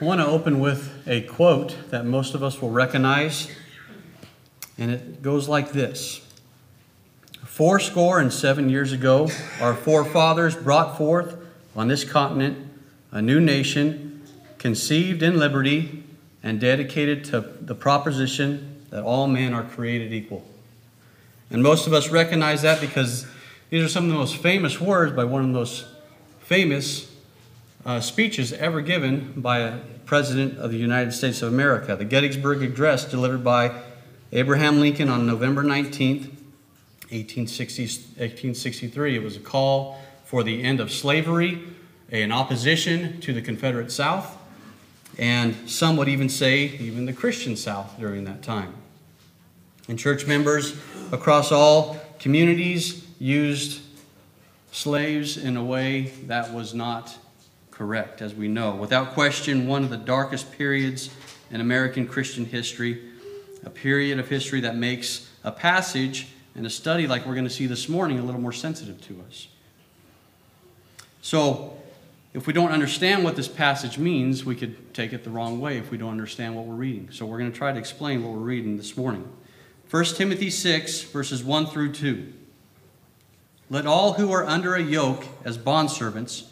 I 0.00 0.04
want 0.06 0.22
to 0.22 0.26
open 0.26 0.60
with 0.60 1.06
a 1.06 1.20
quote 1.20 1.76
that 1.90 2.06
most 2.06 2.34
of 2.34 2.42
us 2.42 2.62
will 2.62 2.70
recognize, 2.70 3.50
and 4.78 4.90
it 4.90 5.20
goes 5.20 5.46
like 5.46 5.72
this 5.72 6.22
Four 7.44 7.78
score 7.80 8.18
and 8.18 8.32
seven 8.32 8.70
years 8.70 8.92
ago, 8.92 9.28
our 9.60 9.74
forefathers 9.74 10.56
brought 10.56 10.96
forth 10.96 11.36
on 11.76 11.88
this 11.88 12.02
continent 12.02 12.66
a 13.12 13.20
new 13.20 13.40
nation, 13.40 14.22
conceived 14.56 15.22
in 15.22 15.38
liberty 15.38 16.02
and 16.42 16.58
dedicated 16.58 17.22
to 17.26 17.42
the 17.60 17.74
proposition 17.74 18.86
that 18.88 19.02
all 19.02 19.26
men 19.26 19.52
are 19.52 19.64
created 19.64 20.14
equal. 20.14 20.46
And 21.50 21.62
most 21.62 21.86
of 21.86 21.92
us 21.92 22.08
recognize 22.08 22.62
that 22.62 22.80
because 22.80 23.26
these 23.68 23.84
are 23.84 23.88
some 23.88 24.04
of 24.04 24.10
the 24.10 24.16
most 24.16 24.38
famous 24.38 24.80
words 24.80 25.12
by 25.12 25.24
one 25.24 25.42
of 25.42 25.48
the 25.48 25.52
most 25.52 25.84
famous 26.40 27.09
uh, 27.84 28.00
speeches 28.00 28.52
ever 28.52 28.80
given 28.80 29.32
by 29.36 29.58
a 29.58 29.78
president 30.04 30.58
of 30.58 30.70
the 30.70 30.76
United 30.76 31.12
States 31.12 31.42
of 31.42 31.52
America, 31.52 31.96
the 31.96 32.04
Gettysburg 32.04 32.62
Address 32.62 33.04
delivered 33.04 33.42
by 33.42 33.72
Abraham 34.32 34.80
Lincoln 34.80 35.08
on 35.08 35.26
November 35.26 35.62
19th, 35.62 36.28
1860, 37.10 37.82
1863. 37.82 39.16
It 39.16 39.22
was 39.22 39.36
a 39.36 39.40
call 39.40 40.00
for 40.24 40.42
the 40.42 40.62
end 40.62 40.80
of 40.80 40.92
slavery, 40.92 41.60
in 42.10 42.32
opposition 42.32 43.20
to 43.20 43.32
the 43.32 43.40
Confederate 43.40 43.92
South, 43.92 44.36
and 45.18 45.68
some 45.68 45.96
would 45.96 46.08
even 46.08 46.28
say 46.28 46.64
even 46.64 47.06
the 47.06 47.12
Christian 47.12 47.56
South 47.56 47.98
during 47.98 48.24
that 48.24 48.42
time. 48.42 48.74
And 49.88 49.98
church 49.98 50.26
members 50.26 50.76
across 51.12 51.52
all 51.52 52.00
communities 52.18 53.06
used 53.18 53.80
slaves 54.72 55.36
in 55.36 55.56
a 55.56 55.64
way 55.64 56.12
that 56.26 56.52
was 56.52 56.74
not 56.74 57.16
correct, 57.80 58.20
as 58.20 58.34
we 58.34 58.46
know. 58.46 58.74
Without 58.74 59.14
question, 59.14 59.66
one 59.66 59.82
of 59.82 59.88
the 59.88 59.96
darkest 59.96 60.52
periods 60.52 61.08
in 61.50 61.62
American 61.62 62.06
Christian 62.06 62.44
history, 62.44 63.00
a 63.64 63.70
period 63.70 64.18
of 64.18 64.28
history 64.28 64.60
that 64.60 64.76
makes 64.76 65.30
a 65.44 65.50
passage 65.50 66.28
and 66.54 66.66
a 66.66 66.68
study 66.68 67.06
like 67.06 67.24
we're 67.24 67.32
going 67.32 67.48
to 67.48 67.50
see 67.50 67.64
this 67.64 67.88
morning 67.88 68.18
a 68.18 68.22
little 68.22 68.40
more 68.42 68.52
sensitive 68.52 69.00
to 69.06 69.24
us. 69.26 69.48
So, 71.22 71.78
if 72.34 72.46
we 72.46 72.52
don't 72.52 72.70
understand 72.70 73.24
what 73.24 73.34
this 73.34 73.48
passage 73.48 73.96
means, 73.96 74.44
we 74.44 74.56
could 74.56 74.92
take 74.92 75.14
it 75.14 75.24
the 75.24 75.30
wrong 75.30 75.58
way 75.58 75.78
if 75.78 75.90
we 75.90 75.96
don't 75.96 76.10
understand 76.10 76.54
what 76.56 76.66
we're 76.66 76.74
reading. 76.74 77.08
So, 77.10 77.24
we're 77.24 77.38
going 77.38 77.50
to 77.50 77.56
try 77.56 77.72
to 77.72 77.78
explain 77.78 78.22
what 78.22 78.32
we're 78.32 78.40
reading 78.40 78.76
this 78.76 78.94
morning. 78.94 79.26
1 79.88 80.04
Timothy 80.04 80.50
6, 80.50 81.04
verses 81.04 81.42
1 81.42 81.64
through 81.68 81.94
2. 81.94 82.30
Let 83.70 83.86
all 83.86 84.12
who 84.12 84.30
are 84.32 84.44
under 84.44 84.74
a 84.74 84.82
yoke 84.82 85.24
as 85.46 85.56
bondservants 85.56 86.49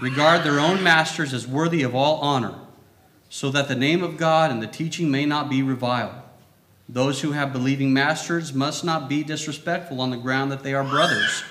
regard 0.00 0.42
their 0.42 0.58
own 0.58 0.82
masters 0.82 1.34
as 1.34 1.46
worthy 1.46 1.82
of 1.82 1.94
all 1.94 2.20
honor, 2.20 2.54
so 3.28 3.50
that 3.50 3.68
the 3.68 3.74
name 3.74 4.02
of 4.02 4.16
God 4.16 4.50
and 4.50 4.62
the 4.62 4.66
teaching 4.66 5.10
may 5.10 5.26
not 5.26 5.48
be 5.48 5.62
reviled. 5.62 6.14
Those 6.88 7.20
who 7.20 7.32
have 7.32 7.52
believing 7.52 7.92
masters 7.92 8.52
must 8.52 8.84
not 8.84 9.08
be 9.08 9.22
disrespectful 9.22 10.00
on 10.00 10.10
the 10.10 10.16
ground 10.16 10.50
that 10.50 10.62
they 10.62 10.74
are 10.74 10.82
brothers. 10.82 11.44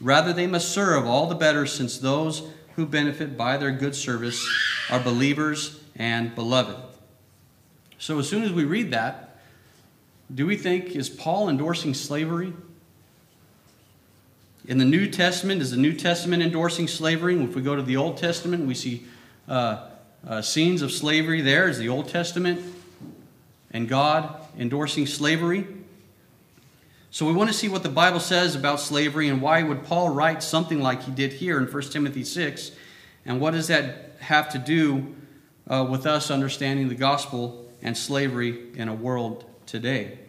Rather, 0.00 0.32
they 0.32 0.46
must 0.46 0.68
serve 0.68 1.06
all 1.06 1.26
the 1.26 1.34
better, 1.34 1.64
since 1.64 1.96
those 1.96 2.42
who 2.76 2.84
benefit 2.84 3.36
by 3.36 3.56
their 3.56 3.70
good 3.70 3.94
service 3.94 4.46
are 4.90 5.00
believers 5.00 5.80
and 5.96 6.34
beloved. 6.34 6.76
So, 7.98 8.18
as 8.18 8.28
soon 8.28 8.42
as 8.42 8.52
we 8.52 8.64
read 8.64 8.90
that, 8.90 9.38
do 10.34 10.46
we 10.46 10.56
think, 10.56 10.96
is 10.96 11.08
Paul 11.08 11.48
endorsing 11.48 11.94
slavery? 11.94 12.52
In 14.66 14.78
the 14.78 14.84
New 14.86 15.10
Testament, 15.10 15.60
is 15.60 15.72
the 15.72 15.76
New 15.76 15.92
Testament 15.92 16.42
endorsing 16.42 16.88
slavery? 16.88 17.38
If 17.42 17.54
we 17.54 17.60
go 17.60 17.76
to 17.76 17.82
the 17.82 17.98
Old 17.98 18.16
Testament, 18.16 18.66
we 18.66 18.74
see 18.74 19.04
uh, 19.46 19.88
uh, 20.26 20.40
scenes 20.40 20.80
of 20.80 20.90
slavery 20.90 21.42
there. 21.42 21.68
Is 21.68 21.76
the 21.76 21.90
Old 21.90 22.08
Testament 22.08 22.62
and 23.72 23.86
God 23.86 24.34
endorsing 24.58 25.06
slavery? 25.06 25.66
So 27.10 27.26
we 27.26 27.34
want 27.34 27.50
to 27.50 27.54
see 27.54 27.68
what 27.68 27.82
the 27.82 27.90
Bible 27.90 28.20
says 28.20 28.56
about 28.56 28.80
slavery 28.80 29.28
and 29.28 29.42
why 29.42 29.62
would 29.62 29.84
Paul 29.84 30.08
write 30.08 30.42
something 30.42 30.80
like 30.80 31.02
he 31.02 31.12
did 31.12 31.34
here 31.34 31.58
in 31.58 31.66
1 31.66 31.82
Timothy 31.90 32.24
6? 32.24 32.70
And 33.26 33.42
what 33.42 33.50
does 33.50 33.68
that 33.68 34.16
have 34.20 34.48
to 34.52 34.58
do 34.58 35.14
uh, 35.68 35.86
with 35.90 36.06
us 36.06 36.30
understanding 36.30 36.88
the 36.88 36.94
gospel 36.94 37.70
and 37.82 37.96
slavery 37.96 38.72
in 38.76 38.88
a 38.88 38.94
world 38.94 39.44
today? 39.66 40.20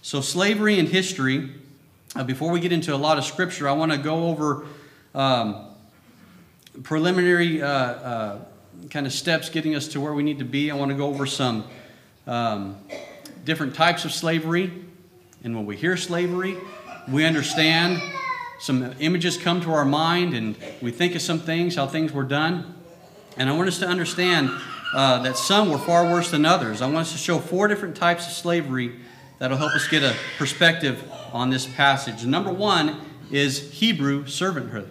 So, 0.00 0.22
slavery 0.22 0.78
in 0.78 0.86
history 0.86 1.50
uh, 2.16 2.24
before 2.24 2.50
we 2.50 2.60
get 2.60 2.72
into 2.72 2.94
a 2.94 2.96
lot 2.96 3.18
of 3.18 3.24
scripture, 3.24 3.68
I 3.68 3.72
want 3.72 3.92
to 3.92 3.98
go 3.98 4.28
over 4.28 4.66
um, 5.14 5.66
preliminary 6.82 7.60
uh, 7.60 7.68
uh, 7.68 8.38
kind 8.90 9.06
of 9.06 9.12
steps 9.12 9.50
getting 9.50 9.74
us 9.74 9.88
to 9.88 10.00
where 10.00 10.14
we 10.14 10.22
need 10.22 10.38
to 10.38 10.44
be. 10.44 10.70
I 10.70 10.74
want 10.74 10.90
to 10.90 10.96
go 10.96 11.06
over 11.06 11.26
some 11.26 11.64
um, 12.26 12.78
different 13.44 13.74
types 13.74 14.04
of 14.04 14.12
slavery. 14.12 14.72
And 15.44 15.54
when 15.54 15.66
we 15.66 15.76
hear 15.76 15.96
slavery, 15.96 16.56
we 17.08 17.24
understand 17.24 18.00
some 18.58 18.94
images 19.00 19.36
come 19.36 19.60
to 19.60 19.72
our 19.72 19.84
mind 19.84 20.34
and 20.34 20.56
we 20.80 20.90
think 20.90 21.14
of 21.14 21.22
some 21.22 21.38
things, 21.38 21.76
how 21.76 21.86
things 21.86 22.12
were 22.12 22.24
done. 22.24 22.74
And 23.36 23.48
I 23.48 23.52
want 23.52 23.68
us 23.68 23.78
to 23.80 23.86
understand 23.86 24.50
uh, 24.94 25.22
that 25.22 25.36
some 25.36 25.70
were 25.70 25.78
far 25.78 26.04
worse 26.10 26.30
than 26.30 26.44
others. 26.44 26.80
I 26.80 26.86
want 26.86 26.98
us 26.98 27.12
to 27.12 27.18
show 27.18 27.38
four 27.38 27.68
different 27.68 27.96
types 27.96 28.26
of 28.26 28.32
slavery 28.32 28.96
that'll 29.38 29.58
help 29.58 29.72
us 29.72 29.86
get 29.86 30.02
a 30.02 30.16
perspective 30.38 31.04
on 31.32 31.50
this 31.50 31.66
passage. 31.66 32.24
Number 32.24 32.52
one 32.52 33.00
is 33.30 33.72
Hebrew 33.72 34.24
servanthood. 34.24 34.88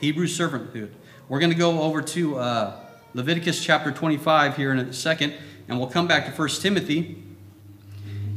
Hebrew 0.00 0.26
servanthood. 0.26 0.90
We're 1.28 1.40
going 1.40 1.52
to 1.52 1.58
go 1.58 1.82
over 1.82 2.02
to 2.02 2.38
uh, 2.38 2.76
Leviticus 3.14 3.62
chapter 3.62 3.90
25 3.90 4.56
here 4.56 4.72
in 4.72 4.78
a 4.78 4.92
second, 4.92 5.34
and 5.68 5.78
we'll 5.78 5.88
come 5.88 6.06
back 6.06 6.24
to 6.26 6.32
1 6.32 6.48
Timothy. 6.60 7.22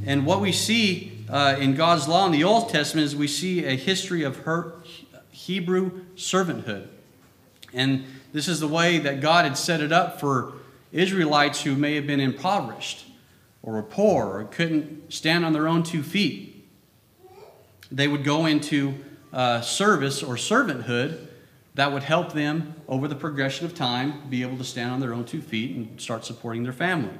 And 0.05 0.25
what 0.25 0.41
we 0.41 0.51
see 0.51 1.25
uh, 1.29 1.55
in 1.59 1.75
God's 1.75 2.07
law 2.07 2.25
in 2.25 2.31
the 2.31 2.43
Old 2.43 2.69
Testament 2.69 3.05
is 3.05 3.16
we 3.16 3.27
see 3.27 3.66
a 3.66 3.75
history 3.75 4.23
of 4.23 4.38
her 4.39 4.73
Hebrew 5.31 6.05
servanthood. 6.16 6.88
And 7.73 8.05
this 8.33 8.47
is 8.47 8.59
the 8.59 8.67
way 8.67 8.99
that 8.99 9.22
God 9.22 9.45
had 9.45 9.57
set 9.57 9.81
it 9.81 9.91
up 9.91 10.19
for 10.19 10.53
Israelites 10.91 11.61
who 11.61 11.75
may 11.75 11.95
have 11.95 12.05
been 12.05 12.19
impoverished 12.19 13.05
or 13.63 13.73
were 13.73 13.83
poor 13.83 14.25
or 14.25 14.43
couldn't 14.43 15.11
stand 15.11 15.45
on 15.45 15.53
their 15.53 15.67
own 15.67 15.81
two 15.81 16.03
feet 16.03 16.53
they 17.93 18.07
would 18.07 18.23
go 18.23 18.47
into 18.47 18.95
uh, 19.31 19.61
service 19.61 20.23
or 20.23 20.35
servanthood 20.35 21.27
that 21.75 21.91
would 21.91 22.03
help 22.03 22.33
them 22.33 22.73
over 22.87 23.07
the 23.07 23.15
progression 23.15 23.65
of 23.65 23.75
time 23.75 24.27
be 24.29 24.41
able 24.41 24.57
to 24.57 24.63
stand 24.63 24.91
on 24.91 24.99
their 24.99 25.13
own 25.13 25.25
two 25.25 25.41
feet 25.41 25.75
and 25.75 26.01
start 26.01 26.25
supporting 26.25 26.63
their 26.63 26.73
family. 26.73 27.13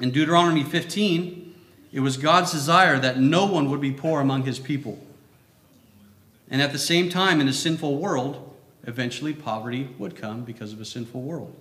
In 0.00 0.10
Deuteronomy 0.10 0.64
15, 0.64 1.54
it 1.92 2.00
was 2.00 2.16
God's 2.16 2.50
desire 2.50 2.98
that 2.98 3.18
no 3.18 3.46
one 3.46 3.70
would 3.70 3.80
be 3.80 3.92
poor 3.92 4.20
among 4.20 4.42
his 4.42 4.58
people. 4.58 4.98
And 6.50 6.60
at 6.60 6.72
the 6.72 6.78
same 6.78 7.08
time, 7.08 7.40
in 7.40 7.48
a 7.48 7.52
sinful 7.52 7.98
world, 7.98 8.56
eventually 8.84 9.32
poverty 9.32 9.88
would 9.98 10.16
come 10.16 10.42
because 10.42 10.72
of 10.72 10.80
a 10.80 10.84
sinful 10.84 11.22
world. 11.22 11.54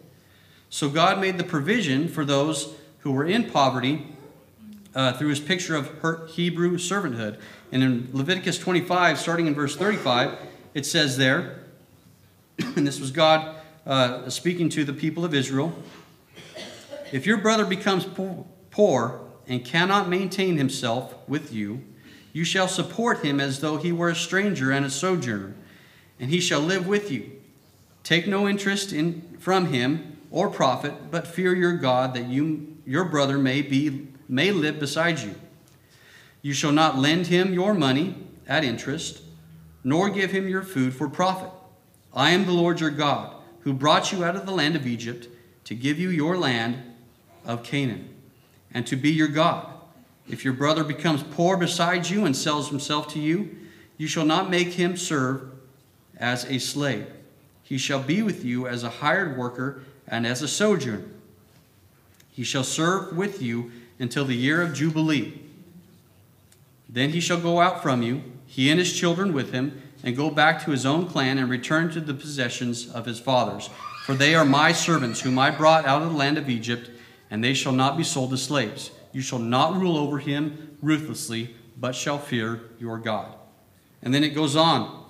So 0.70 0.90
God 0.90 1.20
made 1.20 1.38
the 1.38 1.44
provision 1.44 2.08
for 2.08 2.26
those 2.26 2.74
who 3.00 3.12
were 3.12 3.26
in 3.26 3.52
poverty 3.52 4.08
uh, 4.94 5.14
through 5.14 5.30
his 5.30 5.40
picture 5.40 5.76
of 5.76 5.88
her 6.00 6.28
Hebrew 6.28 6.78
servanthood. 6.78 7.40
And 7.72 7.84
in 7.84 8.10
Leviticus 8.12 8.58
25, 8.58 9.20
starting 9.20 9.48
in 9.48 9.56
verse 9.56 9.76
35, 9.76 10.38
it 10.74 10.86
says 10.86 11.18
there, 11.18 11.64
and 12.60 12.86
this 12.86 13.00
was 13.00 13.12
God 13.12 13.56
uh, 13.86 14.30
speaking 14.30 14.70
to 14.70 14.84
the 14.84 14.94
people 14.94 15.26
of 15.26 15.34
Israel 15.34 15.74
If 17.12 17.26
your 17.26 17.38
brother 17.38 17.66
becomes 17.66 18.06
poor 18.72 19.20
and 19.48 19.66
cannot 19.66 20.10
maintain 20.10 20.58
himself 20.58 21.16
with 21.28 21.52
you, 21.54 21.84
you 22.34 22.44
shall 22.44 22.68
support 22.68 23.26
him 23.26 23.40
as 23.40 23.60
though 23.60 23.78
he 23.78 23.92
were 23.92 24.10
a 24.10 24.16
stranger 24.16 24.72
and 24.72 24.86
a 24.86 24.90
sojourner, 24.90 25.54
and 26.20 26.30
he 26.30 26.40
shall 26.40 26.62
live 26.62 26.88
with 26.88 27.12
you. 27.12 27.32
Take 28.04 28.28
no 28.28 28.48
interest 28.48 28.94
in 28.94 29.38
from 29.40 29.68
him 29.68 30.18
or 30.32 30.50
profit, 30.50 31.12
but 31.12 31.28
fear 31.28 31.54
your 31.54 31.74
God 31.74 32.14
that 32.14 32.28
you 32.28 32.78
your 32.86 33.06
brother 33.06 33.38
may 33.38 33.62
be 33.62 34.08
may 34.32 34.52
live 34.52 34.80
beside 34.80 35.20
you. 35.20 35.36
You 36.42 36.54
shall 36.54 36.72
not 36.72 36.98
lend 36.98 37.28
him 37.28 37.54
your 37.54 37.74
money 37.74 38.16
at 38.48 38.64
interest, 38.64 39.22
nor 39.84 40.10
give 40.10 40.32
him 40.32 40.48
your 40.48 40.64
food 40.64 40.96
for 40.96 41.10
profit. 41.10 41.52
I 42.14 42.32
am 42.32 42.46
the 42.46 42.52
Lord 42.52 42.80
your 42.80 42.90
God, 42.90 43.36
who 43.62 43.74
brought 43.74 44.12
you 44.12 44.24
out 44.24 44.36
of 44.36 44.46
the 44.46 44.52
land 44.52 44.76
of 44.76 44.88
Egypt 44.88 45.28
to 45.66 45.76
give 45.76 46.00
you 46.00 46.10
your 46.10 46.38
land 46.38 46.82
of 47.46 47.64
Canaan, 47.64 48.10
and 48.74 48.88
to 48.88 48.96
be 48.96 49.12
your 49.12 49.28
God. 49.28 49.68
If 50.30 50.46
your 50.46 50.54
brother 50.54 50.84
becomes 50.84 51.24
poor 51.24 51.58
beside 51.58 52.10
you 52.10 52.26
and 52.26 52.36
sells 52.36 52.70
himself 52.70 53.10
to 53.10 53.20
you, 53.20 53.56
you 53.98 54.08
shall 54.08 54.26
not 54.26 54.50
make 54.50 54.70
him 54.70 54.96
serve 54.96 55.52
as 56.18 56.46
a 56.46 56.60
slave. 56.60 57.08
He 57.64 57.78
shall 57.78 58.02
be 58.02 58.22
with 58.22 58.46
you 58.46 58.68
as 58.68 58.84
a 58.84 58.90
hired 58.90 59.38
worker 59.38 59.84
and 60.08 60.26
as 60.26 60.42
a 60.42 60.48
sojourner. 60.48 61.04
He 62.32 62.44
shall 62.44 62.64
serve 62.64 63.16
with 63.16 63.42
you 63.42 63.72
until 64.02 64.26
the 64.26 64.36
year 64.36 64.62
of 64.62 64.74
Jubilee. 64.74 65.40
Then 66.90 67.12
he 67.12 67.22
shall 67.22 67.40
go 67.40 67.62
out 67.62 67.82
from 67.82 68.02
you, 68.02 68.24
he 68.48 68.70
and 68.70 68.80
his 68.80 68.92
children 68.92 69.32
with 69.32 69.54
him, 69.54 69.82
and 70.04 70.18
go 70.18 70.30
back 70.32 70.66
to 70.66 70.72
his 70.72 70.86
own 70.86 71.08
clan 71.08 71.38
and 71.38 71.50
return 71.50 71.92
to 71.92 72.02
the 72.02 72.14
possessions 72.14 72.92
of 72.92 73.06
his 73.06 73.20
fathers. 73.20 73.70
For 74.06 74.16
they 74.16 74.34
are 74.34 74.44
my 74.44 74.72
servants, 74.72 75.22
whom 75.22 75.38
I 75.38 75.52
brought 75.52 75.86
out 75.86 76.02
of 76.02 76.10
the 76.10 76.18
land 76.18 76.40
of 76.40 76.50
Egypt, 76.50 76.90
and 77.30 77.44
they 77.44 77.54
shall 77.54 77.72
not 77.72 77.96
be 77.96 78.04
sold 78.04 78.34
as 78.34 78.42
slaves. 78.42 78.90
You 79.14 79.22
shall 79.22 79.40
not 79.40 79.80
rule 79.80 79.98
over 79.98 80.18
him 80.18 80.78
ruthlessly, 80.82 81.56
but 81.78 81.96
shall 81.96 82.18
fear 82.18 82.62
your 82.80 82.98
God. 82.98 83.36
And 84.02 84.14
then 84.14 84.24
it 84.24 84.30
goes 84.30 84.56
on. 84.56 85.06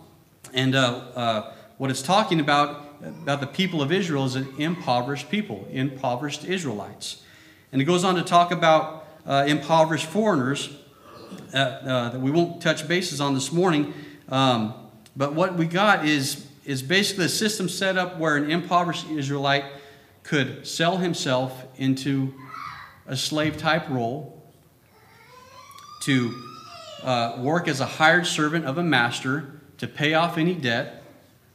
And 0.53 0.75
uh, 0.75 1.01
uh, 1.15 1.53
what 1.77 1.89
it's 1.89 2.01
talking 2.01 2.41
about, 2.41 2.85
about 3.01 3.39
the 3.39 3.47
people 3.47 3.81
of 3.81 3.91
Israel, 3.91 4.25
is 4.25 4.35
an 4.35 4.53
impoverished 4.57 5.29
people, 5.29 5.65
impoverished 5.71 6.43
Israelites. 6.43 7.23
And 7.71 7.81
it 7.81 7.85
goes 7.85 8.03
on 8.03 8.15
to 8.15 8.21
talk 8.21 8.51
about 8.51 9.07
uh, 9.25 9.45
impoverished 9.47 10.07
foreigners 10.07 10.75
uh, 11.53 11.57
uh, 11.57 12.09
that 12.09 12.19
we 12.19 12.31
won't 12.31 12.61
touch 12.61 12.87
bases 12.87 13.21
on 13.21 13.33
this 13.33 13.51
morning. 13.51 13.93
Um, 14.29 14.73
but 15.15 15.33
what 15.33 15.55
we 15.55 15.65
got 15.65 16.05
is, 16.05 16.47
is 16.65 16.81
basically 16.81 17.25
a 17.25 17.29
system 17.29 17.69
set 17.69 17.97
up 17.97 18.17
where 18.17 18.35
an 18.35 18.49
impoverished 18.49 19.09
Israelite 19.09 19.65
could 20.23 20.67
sell 20.67 20.97
himself 20.97 21.65
into 21.77 22.33
a 23.07 23.17
slave 23.17 23.57
type 23.57 23.89
role 23.89 24.41
to 26.01 26.33
uh, 27.03 27.37
work 27.39 27.67
as 27.67 27.79
a 27.79 27.85
hired 27.85 28.27
servant 28.27 28.65
of 28.65 28.77
a 28.77 28.83
master 28.83 29.59
to 29.77 29.87
pay 29.87 30.13
off 30.13 30.37
any 30.37 30.53
debt, 30.53 31.03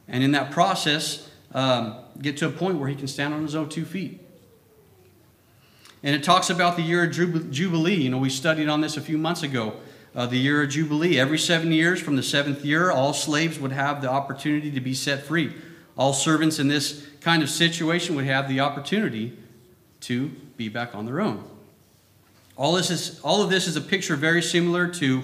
and 0.07 0.23
in 0.23 0.31
that 0.31 0.51
process, 0.51 1.29
um, 1.53 1.95
get 2.21 2.37
to 2.37 2.47
a 2.47 2.51
point 2.51 2.77
where 2.77 2.89
he 2.89 2.95
can 2.95 3.07
stand 3.07 3.33
on 3.33 3.41
his 3.41 3.55
own 3.55 3.69
two 3.69 3.85
feet. 3.85 4.26
And 6.03 6.15
it 6.15 6.23
talks 6.23 6.49
about 6.49 6.75
the 6.75 6.83
year 6.83 7.05
of 7.05 7.51
Jubilee. 7.51 7.95
You 7.95 8.09
know, 8.09 8.17
we 8.17 8.29
studied 8.29 8.69
on 8.69 8.81
this 8.81 8.97
a 8.97 9.01
few 9.01 9.17
months 9.17 9.43
ago. 9.43 9.73
Uh, 10.15 10.25
the 10.25 10.37
year 10.37 10.63
of 10.63 10.69
Jubilee. 10.69 11.19
Every 11.19 11.37
seven 11.37 11.71
years, 11.71 12.01
from 12.01 12.15
the 12.15 12.23
seventh 12.23 12.65
year, 12.65 12.89
all 12.89 13.13
slaves 13.13 13.59
would 13.59 13.71
have 13.71 14.01
the 14.01 14.09
opportunity 14.09 14.71
to 14.71 14.79
be 14.79 14.93
set 14.93 15.23
free. 15.23 15.53
All 15.95 16.13
servants 16.13 16.59
in 16.59 16.67
this 16.67 17.07
kind 17.21 17.43
of 17.43 17.49
situation 17.49 18.15
would 18.15 18.25
have 18.25 18.47
the 18.47 18.59
opportunity 18.59 19.37
to 20.01 20.29
be 20.55 20.69
back 20.69 20.95
on 20.95 21.05
their 21.05 21.19
own. 21.19 21.43
All, 22.55 22.73
this 22.73 22.89
is, 22.89 23.19
all 23.21 23.43
of 23.43 23.51
this 23.51 23.67
is 23.67 23.75
a 23.75 23.81
picture 23.81 24.15
very 24.15 24.41
similar 24.41 24.87
to 24.87 25.21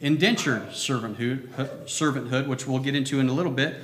indentured 0.00 0.70
servanthood, 0.70 1.46
servanthood 1.84 2.48
which 2.48 2.66
we'll 2.66 2.80
get 2.80 2.96
into 2.96 3.20
in 3.20 3.28
a 3.28 3.32
little 3.32 3.52
bit. 3.52 3.76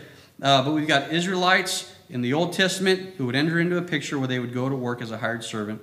Uh, 0.43 0.65
but 0.65 0.73
we've 0.73 0.89
got 0.89 1.13
Israelites 1.13 1.95
in 2.11 2.23
the 2.23 2.33
Old 2.33 2.53
Testament 2.53 3.15
who 3.17 3.27
would 3.27 3.37
enter 3.37 3.61
into 3.61 3.77
a 3.77 3.83
picture 3.83 4.19
where 4.19 4.27
they 4.27 4.41
would 4.41 4.53
go 4.53 4.69
to 4.69 4.75
work 4.75 5.01
as 5.01 5.13
a 5.13 5.19
hired 5.19 5.45
servant 5.45 5.81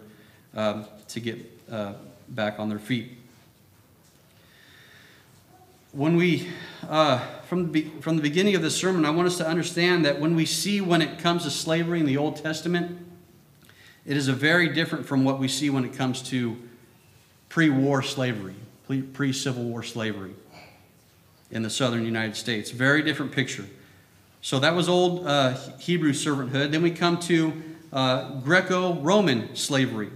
um, 0.56 0.86
to 1.10 1.20
get 1.20 1.38
uh, 1.72 1.94
back 2.30 2.60
on 2.60 2.70
their 2.70 2.80
feet. 2.80 3.18
When 5.92 6.18
we, 6.18 6.50
uh, 6.90 7.20
from, 7.48 7.72
the, 7.72 7.90
from 8.02 8.18
the 8.18 8.22
beginning 8.22 8.56
of 8.56 8.62
this 8.62 8.76
sermon, 8.76 9.06
I 9.06 9.12
want 9.12 9.28
us 9.28 9.38
to 9.38 9.48
understand 9.48 10.06
that 10.06 10.20
when 10.20 10.36
we 10.36 10.46
see 10.46 10.82
when 10.82 11.02
it 11.02 11.20
comes 11.20 11.44
to 11.44 11.52
slavery 11.52 12.00
in 12.00 12.06
the 12.06 12.18
Old 12.18 12.36
Testament, 12.36 13.00
it 14.06 14.18
is 14.18 14.28
a 14.28 14.34
very 14.34 14.70
different 14.70 15.06
from 15.06 15.24
what 15.24 15.40
we 15.40 15.48
see 15.48 15.70
when 15.70 15.86
it 15.86 15.94
comes 15.94 16.22
to 16.24 16.58
pre 17.50 17.70
war 17.70 18.02
slavery, 18.02 18.56
pre 19.14 19.32
Civil 19.32 19.64
War 19.64 19.84
slavery 19.84 20.34
in 21.50 21.64
the 21.64 21.70
southern 21.70 22.06
United 22.06 22.36
States. 22.36 22.72
Very 22.72 23.02
different 23.02 23.32
picture. 23.32 23.66
So 24.42 24.60
that 24.60 24.76
was 24.76 24.88
old 24.88 25.26
uh, 25.26 25.56
Hebrew 25.80 26.12
servanthood. 26.12 26.72
Then 26.72 26.84
we 26.84 26.92
come 26.92 27.18
to 27.22 27.64
uh, 27.92 28.42
Greco 28.42 28.96
Roman 28.96 29.56
slavery. 29.56 30.10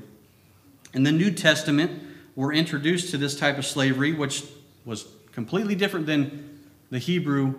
In 0.94 1.04
the 1.04 1.12
New 1.12 1.30
Testament, 1.32 2.02
we're 2.36 2.54
introduced 2.54 3.12
to 3.12 3.18
this 3.18 3.38
type 3.38 3.60
of 3.60 3.66
slavery, 3.66 4.12
which 4.12 4.44
was 4.86 5.06
completely 5.32 5.76
different 5.76 6.08
than 6.08 6.60
the 6.90 6.98
Hebrew 6.98 7.54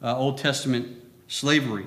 uh, 0.00 0.16
Old 0.16 0.38
Testament 0.38 0.96
slavery. 1.26 1.86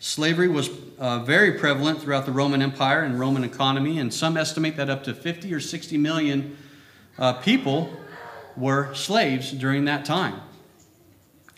Slavery 0.00 0.48
was 0.48 0.70
uh, 0.98 1.20
very 1.20 1.52
prevalent 1.52 2.02
throughout 2.02 2.26
the 2.26 2.32
Roman 2.32 2.60
Empire 2.60 3.02
and 3.02 3.18
Roman 3.18 3.44
economy, 3.44 4.00
and 4.00 4.12
some 4.12 4.36
estimate 4.36 4.76
that 4.76 4.90
up 4.90 5.04
to 5.04 5.14
50 5.14 5.54
or 5.54 5.60
60 5.60 5.96
million 5.96 6.56
uh, 7.16 7.34
people 7.34 7.90
were 8.56 8.92
slaves 8.94 9.52
during 9.52 9.84
that 9.84 10.04
time. 10.04 10.40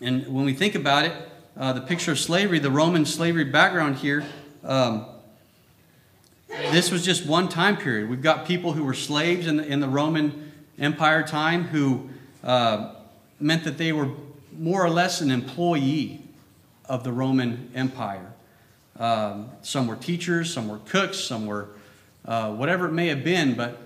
And 0.03 0.27
when 0.29 0.45
we 0.45 0.53
think 0.53 0.75
about 0.75 1.07
it, 1.07 1.15
uh, 1.57 1.73
the 1.73 1.81
picture 1.81 2.13
of 2.13 2.19
slavery, 2.19 2.59
the 2.59 2.71
Roman 2.71 3.07
slavery 3.07 3.45
background 3.45 3.97
here, 3.97 4.25
um, 4.63 5.07
this 6.71 6.91
was 6.91 7.05
just 7.05 7.27
one 7.27 7.49
time 7.49 7.77
period. 7.77 8.09
We've 8.09 8.23
got 8.23 8.47
people 8.47 8.73
who 8.73 8.85
were 8.85 8.95
slaves 8.95 9.47
in 9.47 9.57
the, 9.59 9.67
in 9.67 9.81
the 9.81 9.89
Roman 9.89 10.53
Empire 10.79 11.23
time 11.23 11.65
who 11.65 12.09
uh, 12.43 12.95
meant 13.41 13.65
that 13.65 13.79
they 13.79 13.93
were 13.93 14.11
more 14.59 14.85
or 14.85 14.91
less 14.91 15.21
an 15.21 15.31
employee 15.31 16.23
of 16.87 17.05
the 17.05 17.13
Roman 17.13 17.71
Empire. 17.75 18.33
Um, 18.99 19.51
some 19.63 19.87
were 19.87 19.97
teachers, 19.97 20.53
some 20.53 20.69
were 20.69 20.79
cooks, 20.79 21.19
some 21.19 21.47
were 21.47 21.69
uh, 22.25 22.53
whatever 22.53 22.87
it 22.87 22.93
may 22.93 23.09
have 23.09 23.23
been, 23.23 23.55
but, 23.55 23.79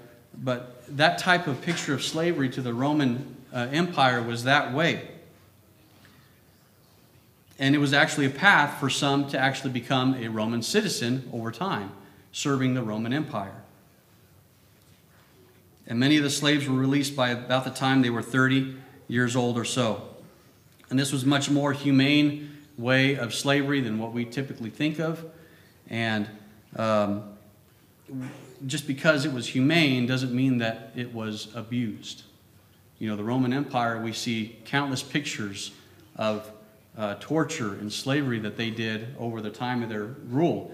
but 0.43 0.83
that 0.97 1.19
type 1.19 1.47
of 1.47 1.61
picture 1.63 1.95
of 1.95 2.03
slavery 2.03 2.49
to 2.51 2.63
the 2.63 2.73
Roman 2.73 3.37
uh, 3.53 3.67
Empire 3.73 4.23
was 4.23 4.45
that 4.45 4.73
way. 4.73 5.09
And 7.59 7.75
it 7.75 7.79
was 7.79 7.93
actually 7.93 8.27
a 8.27 8.31
path 8.31 8.81
for 8.81 8.89
some 8.89 9.29
to 9.29 9.39
actually 9.39 9.73
become 9.73 10.15
a 10.15 10.29
Roman 10.29 10.63
citizen 10.63 11.29
over 11.33 11.51
time, 11.51 11.91
serving 12.33 12.75
the 12.75 12.83
Roman 12.83 13.13
Empire. 13.13 13.63
And 15.87 15.99
many 15.99 16.17
of 16.17 16.23
the 16.23 16.31
slaves 16.31 16.69
were 16.69 16.79
released 16.79 17.17
by 17.17 17.31
about 17.31 17.65
the 17.65 17.71
time 17.71 18.03
they 18.03 18.11
were 18.11 18.23
30 18.23 18.77
years 19.09 19.35
old 19.35 19.59
or 19.59 19.65
so. 19.65 20.09
And 20.89 20.99
this 20.99 21.13
was 21.13 21.25
much 21.25 21.51
more 21.51 21.73
humane 21.73 22.57
way 22.79 23.17
of 23.17 23.35
slavery 23.35 23.81
than 23.81 23.99
what 23.99 24.13
we 24.13 24.25
typically 24.25 24.71
think 24.71 24.99
of. 24.99 25.25
And 25.89 26.29
um, 26.77 27.25
just 28.67 28.87
because 28.87 29.25
it 29.25 29.33
was 29.33 29.49
humane 29.49 30.07
doesn't 30.07 30.33
mean 30.33 30.59
that 30.59 30.93
it 30.95 31.13
was 31.13 31.49
abused. 31.55 32.23
You 32.99 33.09
know, 33.09 33.17
the 33.17 33.25
Roman 33.25 33.53
Empire, 33.53 34.01
we 34.01 34.13
see 34.13 34.59
countless 34.65 35.03
pictures 35.03 35.73
of 36.17 36.51
uh, 36.97 37.17
torture 37.19 37.75
and 37.75 37.93
slavery 37.93 38.39
that 38.41 38.57
they 38.57 38.71
did 38.71 39.15
over 39.19 39.41
the 39.41 39.51
time 39.51 39.83
of 39.83 39.89
their 39.89 40.05
rule. 40.05 40.73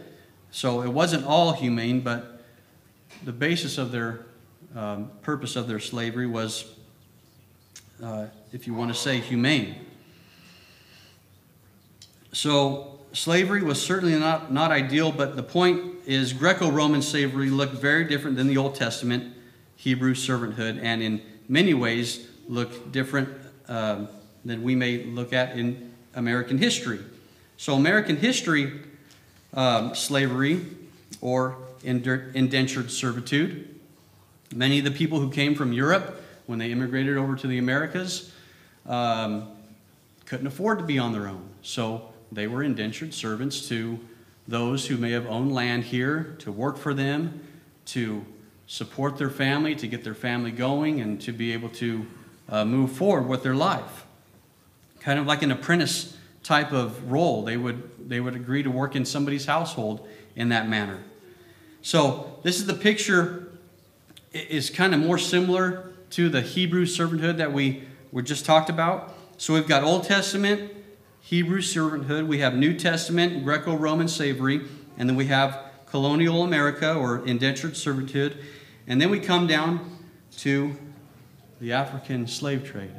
So 0.57 0.81
it 0.81 0.89
wasn't 0.89 1.27
all 1.27 1.53
humane, 1.53 2.01
but 2.01 2.41
the 3.23 3.33
basis 3.33 3.77
of 3.77 3.93
their 3.93 4.25
um, 4.75 5.11
purpose 5.21 5.55
of 5.55 5.69
their 5.69 5.79
slavery 5.79 6.27
was, 6.27 6.65
uh, 8.03 8.29
if 8.55 8.67
you 8.67 8.73
want 8.73 8.91
to 8.91 8.99
say, 8.99 9.21
humane. 9.21 9.75
So 12.33 13.01
slavery 13.13 13.63
was 13.63 13.83
certainly 13.83 14.19
not, 14.19 14.51
not 14.51 14.71
ideal, 14.71 15.13
but 15.13 15.37
the 15.37 15.43
point 15.43 15.97
is 16.07 16.33
Greco 16.33 16.71
Roman 16.71 17.03
slavery 17.03 17.51
looked 17.51 17.75
very 17.75 18.05
different 18.05 18.39
than 18.39 18.47
the 18.47 18.57
Old 18.57 18.77
Testament 18.77 19.35
Hebrew 19.77 20.15
servanthood, 20.15 20.81
and 20.83 21.03
in 21.03 21.21
many 21.51 21.75
ways 21.75 22.29
looked 22.49 22.93
different 22.93 23.29
um, 23.69 24.09
than 24.43 24.63
we 24.63 24.75
may 24.75 25.05
look 25.05 25.35
at 25.35 25.59
in 25.59 25.93
American 26.15 26.57
history. 26.57 27.01
So, 27.59 27.75
American 27.75 28.17
history, 28.17 28.73
um, 29.57 29.95
slavery, 29.95 30.65
or 31.21 31.57
indentured 31.83 32.91
servitude. 32.91 33.75
Many 34.55 34.79
of 34.79 34.85
the 34.85 34.91
people 34.91 35.19
who 35.19 35.31
came 35.31 35.55
from 35.55 35.73
Europe 35.73 36.23
when 36.47 36.59
they 36.59 36.71
immigrated 36.71 37.17
over 37.17 37.35
to 37.35 37.47
the 37.47 37.59
Americas 37.59 38.33
um, 38.87 39.49
couldn't 40.27 40.47
afford 40.47 40.79
to 40.79 40.85
be 40.85 40.99
on 40.99 41.13
their 41.13 41.27
own. 41.27 41.49
So 41.63 42.13
they 42.31 42.47
were 42.47 42.63
indentured 42.63 43.15
servants 43.15 43.69
to 43.69 43.99
those 44.47 44.87
who 44.87 44.97
may 44.97 45.11
have 45.11 45.27
owned 45.27 45.53
land 45.53 45.85
here 45.85 46.37
to 46.39 46.53
work 46.53 46.77
for 46.77 46.95
them, 46.95 47.41
to 47.87 48.25
support 48.67 49.19
their 49.19 49.31
family, 49.31 49.75
to 49.75 49.89
get 49.89 50.05
their 50.05 50.15
family 50.15 50.51
going, 50.51 51.01
and 51.01 51.21
to 51.23 51.33
be 51.33 51.53
able 51.53 51.69
to 51.71 52.07
uh, 52.49 52.65
move 52.65 52.93
forward 52.93 53.27
with 53.27 53.43
their 53.43 53.55
life. 53.55 54.05
Kind 55.01 55.19
of 55.19 55.27
like 55.27 55.43
an 55.43 55.51
apprentice 55.51 56.16
type 56.47 56.73
of 56.73 57.11
role. 57.11 57.43
They 57.43 57.57
would, 57.57 58.09
they 58.09 58.21
would 58.21 58.37
agree 58.37 58.63
to 58.63 58.71
work 58.71 58.95
in 58.95 59.05
somebody's 59.05 59.47
household 59.47 60.07
in 60.37 60.51
that 60.51 60.69
manner. 60.69 61.03
So, 61.83 62.39
this 62.45 62.59
is 62.59 62.67
the 62.67 62.75
picture, 62.75 63.49
is 64.33 64.71
kind 64.71 64.95
of 64.95 65.01
more 65.01 65.19
similar 65.19 65.93
to 66.11 66.29
the 66.29 66.41
Hebrew 66.41 66.85
servanthood 66.85 67.39
that 67.39 67.53
we, 67.53 67.83
we 68.13 68.23
just 68.23 68.45
talked 68.45 68.71
about. 68.71 69.15
So, 69.39 69.55
we've 69.55 69.67
got 69.67 69.83
Old 69.83 70.05
Testament, 70.05 70.73
Hebrew 71.21 71.61
servanthood, 71.61 72.29
we 72.29 72.39
have 72.39 72.55
New 72.55 72.79
Testament, 72.79 73.43
Greco 73.43 73.77
Roman 73.77 74.07
slavery, 74.07 74.63
and 74.99 75.09
then 75.09 75.17
we 75.17 75.27
have 75.27 75.59
colonial 75.87 76.45
America 76.45 76.95
or 76.95 77.27
indentured 77.27 77.77
servitude. 77.77 78.37
And 78.87 79.01
then 79.01 79.11
we 79.11 79.19
come 79.19 79.49
down 79.49 79.99
to 80.39 80.77
the 81.61 81.73
African 81.73 82.29
slave 82.29 82.65
trade. 82.65 82.93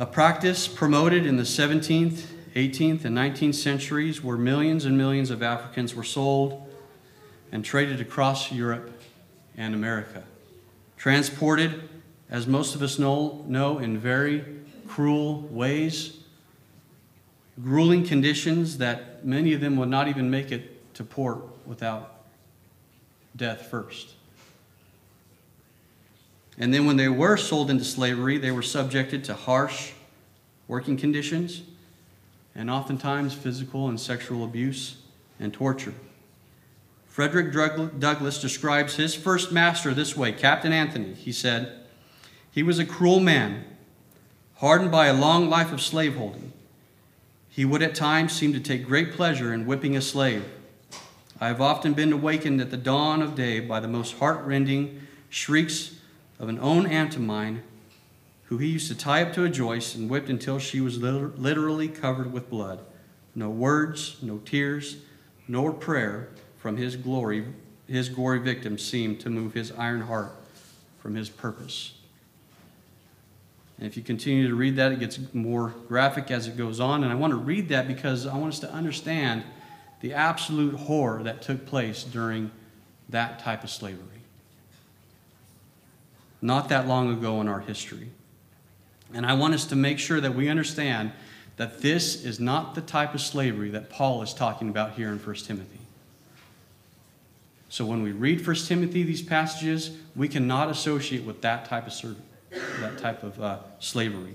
A 0.00 0.06
practice 0.06 0.66
promoted 0.66 1.24
in 1.24 1.36
the 1.36 1.44
17th, 1.44 2.24
18th, 2.56 3.04
and 3.04 3.16
19th 3.16 3.54
centuries 3.54 4.24
where 4.24 4.36
millions 4.36 4.86
and 4.86 4.98
millions 4.98 5.30
of 5.30 5.40
Africans 5.40 5.94
were 5.94 6.02
sold 6.02 6.68
and 7.52 7.64
traded 7.64 8.00
across 8.00 8.50
Europe 8.50 9.00
and 9.56 9.72
America, 9.72 10.24
transported 10.96 11.88
as 12.28 12.48
most 12.48 12.74
of 12.74 12.82
us 12.82 12.98
know, 12.98 13.44
know 13.46 13.78
in 13.78 13.96
very 13.96 14.44
cruel 14.88 15.42
ways, 15.42 16.18
grueling 17.62 18.04
conditions 18.04 18.78
that 18.78 19.24
many 19.24 19.52
of 19.52 19.60
them 19.60 19.76
would 19.76 19.88
not 19.88 20.08
even 20.08 20.28
make 20.28 20.50
it 20.50 20.92
to 20.94 21.04
port 21.04 21.38
without 21.68 22.24
death 23.36 23.66
first. 23.70 24.13
And 26.58 26.72
then 26.72 26.86
when 26.86 26.96
they 26.96 27.08
were 27.08 27.36
sold 27.36 27.70
into 27.70 27.84
slavery, 27.84 28.38
they 28.38 28.52
were 28.52 28.62
subjected 28.62 29.24
to 29.24 29.34
harsh 29.34 29.92
working 30.68 30.96
conditions 30.96 31.62
and 32.54 32.70
oftentimes 32.70 33.34
physical 33.34 33.88
and 33.88 33.98
sexual 33.98 34.44
abuse 34.44 34.96
and 35.40 35.52
torture. 35.52 35.94
Frederick 37.08 37.52
Douglass 37.52 38.40
describes 38.40 38.96
his 38.96 39.14
first 39.14 39.52
master 39.52 39.94
this 39.94 40.16
way 40.16 40.32
Captain 40.32 40.72
Anthony. 40.72 41.14
He 41.14 41.32
said, 41.32 41.80
He 42.50 42.62
was 42.62 42.78
a 42.78 42.86
cruel 42.86 43.20
man, 43.20 43.64
hardened 44.56 44.90
by 44.90 45.06
a 45.06 45.14
long 45.14 45.48
life 45.48 45.72
of 45.72 45.80
slaveholding. 45.80 46.52
He 47.48 47.64
would 47.64 47.82
at 47.82 47.94
times 47.94 48.32
seem 48.32 48.52
to 48.52 48.60
take 48.60 48.84
great 48.84 49.12
pleasure 49.12 49.54
in 49.54 49.66
whipping 49.66 49.96
a 49.96 50.00
slave. 50.00 50.44
I 51.40 51.48
have 51.48 51.60
often 51.60 51.92
been 51.94 52.12
awakened 52.12 52.60
at 52.60 52.72
the 52.72 52.76
dawn 52.76 53.22
of 53.22 53.36
day 53.36 53.60
by 53.60 53.78
the 53.78 53.86
most 53.86 54.18
heartrending 54.18 55.00
shrieks 55.30 55.92
of 56.38 56.48
an 56.48 56.58
own 56.58 56.86
aunt 56.86 57.16
of 57.16 57.22
mine 57.22 57.62
who 58.44 58.58
he 58.58 58.68
used 58.68 58.88
to 58.88 58.94
tie 58.94 59.22
up 59.22 59.32
to 59.32 59.44
a 59.44 59.48
joist 59.48 59.96
and 59.96 60.10
whipped 60.10 60.28
until 60.28 60.58
she 60.58 60.80
was 60.80 60.98
literally 60.98 61.88
covered 61.88 62.32
with 62.32 62.50
blood. 62.50 62.80
No 63.34 63.48
words, 63.48 64.16
no 64.22 64.38
tears, 64.38 64.98
nor 65.48 65.72
prayer 65.72 66.28
from 66.58 66.76
his 66.76 66.96
glory, 66.96 67.46
his 67.88 68.08
gory 68.08 68.38
victim 68.38 68.78
seemed 68.78 69.20
to 69.20 69.30
move 69.30 69.54
his 69.54 69.72
iron 69.72 70.02
heart 70.02 70.32
from 70.98 71.14
his 71.14 71.28
purpose. 71.28 71.94
And 73.76 73.86
if 73.86 73.96
you 73.96 74.02
continue 74.02 74.46
to 74.46 74.54
read 74.54 74.76
that, 74.76 74.92
it 74.92 75.00
gets 75.00 75.18
more 75.34 75.74
graphic 75.88 76.30
as 76.30 76.46
it 76.46 76.56
goes 76.56 76.78
on. 76.78 77.02
And 77.02 77.12
I 77.12 77.16
want 77.16 77.32
to 77.32 77.36
read 77.36 77.70
that 77.70 77.88
because 77.88 78.26
I 78.26 78.36
want 78.36 78.52
us 78.52 78.60
to 78.60 78.72
understand 78.72 79.42
the 80.00 80.14
absolute 80.14 80.74
horror 80.74 81.22
that 81.24 81.42
took 81.42 81.66
place 81.66 82.04
during 82.04 82.50
that 83.08 83.40
type 83.40 83.64
of 83.64 83.70
slavery. 83.70 84.13
Not 86.44 86.68
that 86.68 86.86
long 86.86 87.10
ago 87.10 87.40
in 87.40 87.48
our 87.48 87.60
history. 87.60 88.10
And 89.14 89.24
I 89.24 89.32
want 89.32 89.54
us 89.54 89.64
to 89.68 89.76
make 89.76 89.98
sure 89.98 90.20
that 90.20 90.34
we 90.34 90.50
understand 90.50 91.12
that 91.56 91.80
this 91.80 92.22
is 92.22 92.38
not 92.38 92.74
the 92.74 92.82
type 92.82 93.14
of 93.14 93.22
slavery 93.22 93.70
that 93.70 93.88
Paul 93.88 94.20
is 94.20 94.34
talking 94.34 94.68
about 94.68 94.92
here 94.92 95.08
in 95.08 95.18
1 95.18 95.34
Timothy. 95.36 95.78
So 97.70 97.86
when 97.86 98.02
we 98.02 98.12
read 98.12 98.46
1 98.46 98.56
Timothy, 98.56 99.04
these 99.04 99.22
passages, 99.22 99.96
we 100.14 100.28
cannot 100.28 100.68
associate 100.68 101.24
with 101.24 101.40
that 101.40 101.64
type 101.64 101.86
of 101.86 101.94
service 101.94 102.20
that 102.80 102.98
type 102.98 103.22
of 103.22 103.40
uh, 103.40 103.58
slavery. 103.80 104.34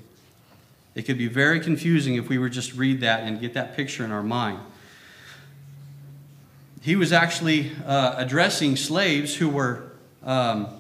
It 0.96 1.04
could 1.04 1.20
be 1.20 1.28
very 1.28 1.60
confusing 1.60 2.16
if 2.16 2.28
we 2.28 2.39
were 2.39 2.50
just 2.50 2.74
read 2.74 3.01
that 3.01 3.22
and 3.22 3.39
get 3.39 3.54
that 3.54 3.75
picture 3.75 4.04
in 4.04 4.12
our 4.12 4.24
mind. 4.24 4.60
He 6.82 6.96
was 6.96 7.13
actually 7.13 7.72
uh, 7.86 8.16
addressing 8.18 8.78
slaves 8.78 9.36
who 9.36 9.48
were 9.48 9.92
um, 10.24 10.78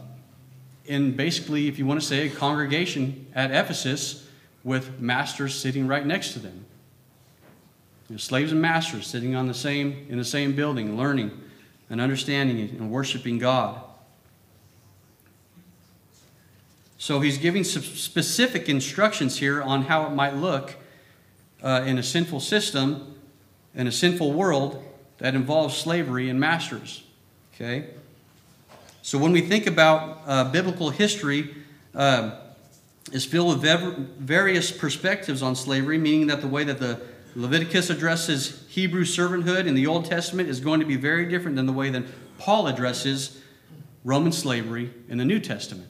in 0.89 1.15
basically, 1.15 1.67
if 1.67 1.77
you 1.77 1.85
want 1.85 2.01
to 2.01 2.05
say, 2.05 2.25
a 2.25 2.29
congregation 2.31 3.27
at 3.35 3.51
Ephesus 3.51 4.27
with 4.63 4.99
masters 4.99 5.53
sitting 5.53 5.87
right 5.87 6.03
next 6.03 6.33
to 6.33 6.39
them. 6.39 6.65
You 8.09 8.15
know, 8.15 8.17
slaves 8.17 8.51
and 8.51 8.59
masters 8.59 9.05
sitting 9.05 9.35
on 9.35 9.47
the 9.47 9.53
same 9.53 10.07
in 10.09 10.17
the 10.17 10.25
same 10.25 10.55
building, 10.55 10.97
learning 10.97 11.31
and 11.91 12.01
understanding 12.01 12.59
and 12.59 12.89
worshiping 12.89 13.37
God. 13.37 13.79
So 16.97 17.19
he's 17.19 17.37
giving 17.37 17.63
some 17.63 17.83
specific 17.83 18.67
instructions 18.67 19.37
here 19.37 19.61
on 19.61 19.83
how 19.83 20.07
it 20.07 20.09
might 20.09 20.35
look 20.35 20.75
uh, 21.61 21.83
in 21.85 21.99
a 21.99 22.03
sinful 22.03 22.39
system, 22.39 23.15
in 23.75 23.85
a 23.85 23.91
sinful 23.91 24.33
world 24.33 24.83
that 25.19 25.35
involves 25.35 25.77
slavery 25.77 26.29
and 26.29 26.39
masters. 26.39 27.03
Okay? 27.53 27.91
So 29.09 29.17
when 29.17 29.31
we 29.31 29.41
think 29.41 29.65
about 29.65 30.21
uh, 30.27 30.43
biblical 30.51 30.91
history, 30.91 31.55
uh, 31.95 32.41
is 33.11 33.25
filled 33.25 33.59
with 33.59 34.19
various 34.19 34.71
perspectives 34.71 35.41
on 35.41 35.55
slavery, 35.55 35.97
meaning 35.97 36.27
that 36.27 36.41
the 36.41 36.47
way 36.47 36.63
that 36.63 36.77
the 36.77 37.01
Leviticus 37.35 37.89
addresses 37.89 38.67
Hebrew 38.69 39.05
servanthood 39.05 39.65
in 39.65 39.73
the 39.73 39.87
Old 39.87 40.05
Testament 40.05 40.47
is 40.47 40.59
going 40.59 40.79
to 40.79 40.85
be 40.85 40.95
very 40.95 41.25
different 41.25 41.55
than 41.55 41.65
the 41.65 41.73
way 41.73 41.89
that 41.89 42.03
Paul 42.37 42.67
addresses 42.67 43.41
Roman 44.03 44.31
slavery 44.31 44.93
in 45.07 45.17
the 45.17 45.25
New 45.25 45.39
Testament. 45.39 45.89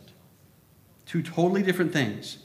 Two 1.05 1.21
totally 1.21 1.61
different 1.61 1.91
things. 1.91 2.37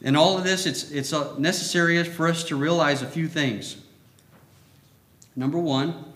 In 0.00 0.16
all 0.16 0.38
of 0.38 0.44
this, 0.44 0.64
it's, 0.64 0.90
it's 0.92 1.12
uh, 1.12 1.34
necessary 1.36 2.02
for 2.04 2.26
us 2.26 2.42
to 2.44 2.56
realize 2.56 3.02
a 3.02 3.06
few 3.06 3.28
things. 3.28 3.76
Number 5.36 5.58
one, 5.58 6.06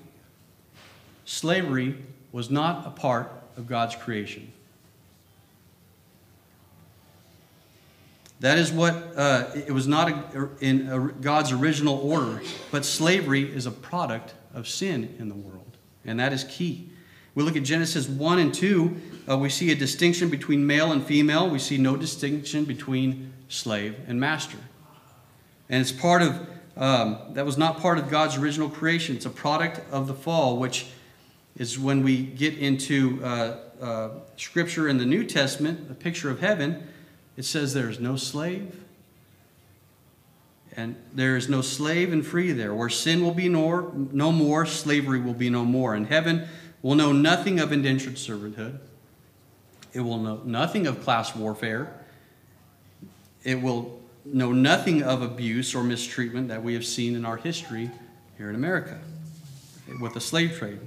slavery 1.27 1.99
was 2.33 2.49
not 2.49 2.87
a 2.87 2.91
part 2.93 3.40
of 3.61 3.69
God's 3.69 3.95
creation. 3.95 4.51
That 8.41 8.59
is 8.59 8.73
what, 8.73 8.95
uh, 9.17 9.51
it 9.55 9.71
was 9.71 9.87
not 9.87 10.11
a, 10.11 10.49
in 10.61 10.89
a, 10.89 10.99
God's 11.21 11.53
original 11.53 11.99
order, 11.99 12.41
but 12.73 12.87
slavery 12.87 13.43
is 13.43 13.67
a 13.67 13.71
product 13.71 14.33
of 14.55 14.67
sin 14.67 15.15
in 15.19 15.29
the 15.29 15.35
world. 15.35 15.77
And 16.07 16.19
that 16.19 16.33
is 16.33 16.45
key. 16.45 16.89
We 17.35 17.43
look 17.43 17.55
at 17.55 17.63
Genesis 17.63 18.09
1 18.09 18.39
and 18.39 18.53
2, 18.53 19.01
uh, 19.29 19.37
we 19.37 19.51
see 19.51 19.71
a 19.71 19.75
distinction 19.75 20.31
between 20.31 20.67
male 20.67 20.91
and 20.91 21.05
female. 21.05 21.49
We 21.49 21.59
see 21.59 21.77
no 21.77 21.97
distinction 21.97 22.65
between 22.65 23.33
slave 23.49 23.95
and 24.09 24.19
master. 24.19 24.59
And 25.69 25.81
it's 25.81 25.93
part 25.93 26.23
of, 26.23 26.49
um, 26.77 27.19
that 27.35 27.45
was 27.45 27.57
not 27.57 27.79
part 27.79 27.99
of 27.99 28.11
God's 28.11 28.37
original 28.37 28.71
creation. 28.71 29.15
It's 29.15 29.27
a 29.27 29.31
product 29.31 29.81
of 29.93 30.09
the 30.09 30.15
fall, 30.15 30.57
which 30.57 30.87
is 31.61 31.79
when 31.79 32.03
we 32.03 32.23
get 32.23 32.57
into 32.57 33.23
uh, 33.23 33.59
uh, 33.83 34.11
scripture 34.39 34.89
in 34.89 34.97
the 34.97 35.05
New 35.05 35.25
Testament, 35.25 35.91
a 35.91 35.95
picture 35.95 36.31
of 36.31 36.41
heaven. 36.41 36.89
It 37.37 37.45
says 37.45 37.75
there 37.75 37.91
is 37.91 38.01
no 38.01 38.17
slave, 38.17 38.83
and 40.75 40.97
there 41.13 41.37
is 41.37 41.51
no 41.51 41.61
slave 41.61 42.15
and 42.15 42.27
free 42.27 42.53
there. 42.53 42.73
Where 42.73 42.89
sin 42.89 43.23
will 43.23 43.35
be 43.35 43.51
no, 43.51 43.93
no 44.11 44.33
more, 44.33 44.65
slavery 44.65 45.21
will 45.21 45.35
be 45.35 45.51
no 45.51 45.67
more. 45.67 45.95
In 45.95 46.07
heaven, 46.07 46.49
will 46.81 46.95
know 46.95 47.13
nothing 47.13 47.61
of 47.61 47.73
indentured 47.73 48.15
servanthood. 48.15 48.79
It 49.93 50.01
will 50.01 50.17
know 50.17 50.41
nothing 50.47 50.87
of 50.87 51.05
class 51.05 51.37
warfare. 51.37 51.93
It 53.45 53.61
will 53.61 54.01
know 54.25 54.53
nothing 54.53 55.03
of 55.03 55.21
abuse 55.21 55.75
or 55.75 55.85
mistreatment 55.85 56.49
that 56.49 56.63
we 56.63 56.73
have 56.73 56.87
seen 56.87 57.17
in 57.17 57.27
our 57.27 57.37
history 57.37 57.91
here 58.39 58.49
in 58.49 58.55
America 58.55 58.99
with 60.01 60.15
the 60.15 60.23
slave 60.23 60.57
trade. 60.57 60.81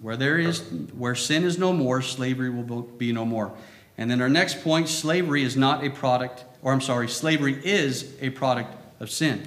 Where 0.00 0.16
there 0.16 0.38
is 0.38 0.60
where 0.96 1.14
sin 1.14 1.44
is 1.44 1.58
no 1.58 1.72
more, 1.72 2.02
slavery 2.02 2.50
will 2.50 2.82
be 2.82 3.12
no 3.12 3.24
more. 3.24 3.52
And 3.96 4.10
then 4.10 4.22
our 4.22 4.28
next 4.28 4.62
point, 4.62 4.88
slavery 4.88 5.42
is 5.42 5.56
not 5.56 5.84
a 5.84 5.90
product, 5.90 6.44
or 6.62 6.72
I'm 6.72 6.80
sorry, 6.80 7.08
slavery 7.08 7.60
is 7.64 8.14
a 8.20 8.30
product 8.30 8.76
of 9.00 9.10
sin. 9.10 9.46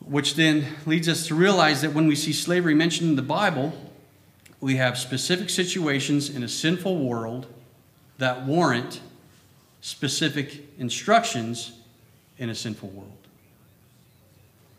Which 0.00 0.34
then 0.34 0.66
leads 0.84 1.08
us 1.08 1.28
to 1.28 1.34
realize 1.34 1.82
that 1.82 1.94
when 1.94 2.08
we 2.08 2.16
see 2.16 2.32
slavery 2.32 2.74
mentioned 2.74 3.10
in 3.10 3.16
the 3.16 3.22
Bible, 3.22 3.72
we 4.60 4.76
have 4.76 4.98
specific 4.98 5.50
situations 5.50 6.28
in 6.28 6.42
a 6.42 6.48
sinful 6.48 6.98
world 6.98 7.46
that 8.18 8.44
warrant 8.44 9.00
specific 9.80 10.62
instructions 10.78 11.72
in 12.38 12.50
a 12.50 12.54
sinful 12.54 12.88
world. 12.88 13.10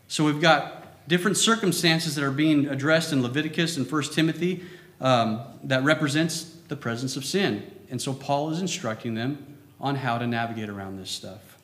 So 0.08 0.24
we've 0.24 0.40
got 0.40 0.85
different 1.08 1.36
circumstances 1.36 2.14
that 2.14 2.24
are 2.24 2.30
being 2.30 2.66
addressed 2.66 3.12
in 3.12 3.22
Leviticus 3.22 3.76
and 3.76 3.90
1 3.90 4.02
Timothy 4.04 4.64
um, 5.00 5.40
that 5.64 5.84
represents 5.84 6.44
the 6.68 6.76
presence 6.76 7.16
of 7.16 7.24
sin. 7.24 7.70
And 7.90 8.00
so 8.00 8.12
Paul 8.12 8.50
is 8.50 8.60
instructing 8.60 9.14
them 9.14 9.58
on 9.80 9.96
how 9.96 10.18
to 10.18 10.26
navigate 10.26 10.68
around 10.68 10.98
this 10.98 11.10
stuff. 11.10 11.58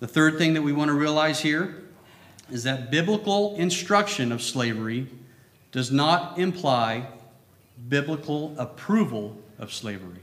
The 0.00 0.08
third 0.08 0.38
thing 0.38 0.54
that 0.54 0.62
we 0.62 0.72
want 0.72 0.88
to 0.88 0.94
realize 0.94 1.40
here 1.40 1.82
is 2.50 2.64
that 2.64 2.90
biblical 2.90 3.54
instruction 3.56 4.32
of 4.32 4.42
slavery 4.42 5.06
does 5.70 5.90
not 5.90 6.38
imply 6.38 7.06
biblical 7.88 8.54
approval 8.58 9.36
of 9.58 9.72
slavery. 9.72 10.20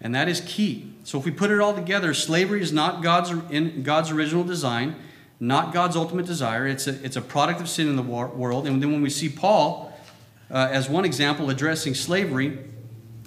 And 0.00 0.14
that 0.14 0.28
is 0.28 0.40
key. 0.46 0.92
So 1.04 1.18
if 1.18 1.24
we 1.24 1.30
put 1.30 1.50
it 1.50 1.60
all 1.60 1.74
together, 1.74 2.14
slavery 2.14 2.62
is 2.62 2.72
not 2.72 3.02
God's, 3.02 3.30
in 3.50 3.82
God's 3.82 4.10
original 4.10 4.44
design, 4.44 4.96
not 5.40 5.72
God's 5.72 5.96
ultimate 5.96 6.26
desire. 6.26 6.66
It's 6.66 6.86
a, 6.86 7.02
it's 7.02 7.16
a 7.16 7.22
product 7.22 7.60
of 7.60 7.68
sin 7.68 7.88
in 7.88 7.96
the 7.96 8.02
world. 8.02 8.66
And 8.66 8.82
then 8.82 8.92
when 8.92 9.00
we 9.00 9.08
see 9.08 9.30
Paul, 9.30 9.92
uh, 10.50 10.68
as 10.70 10.88
one 10.88 11.06
example, 11.06 11.48
addressing 11.48 11.94
slavery, 11.94 12.58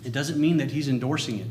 it 0.06 0.12
doesn't 0.12 0.40
mean 0.40 0.58
that 0.58 0.72
he's 0.72 0.88
endorsing 0.88 1.40
it. 1.40 1.48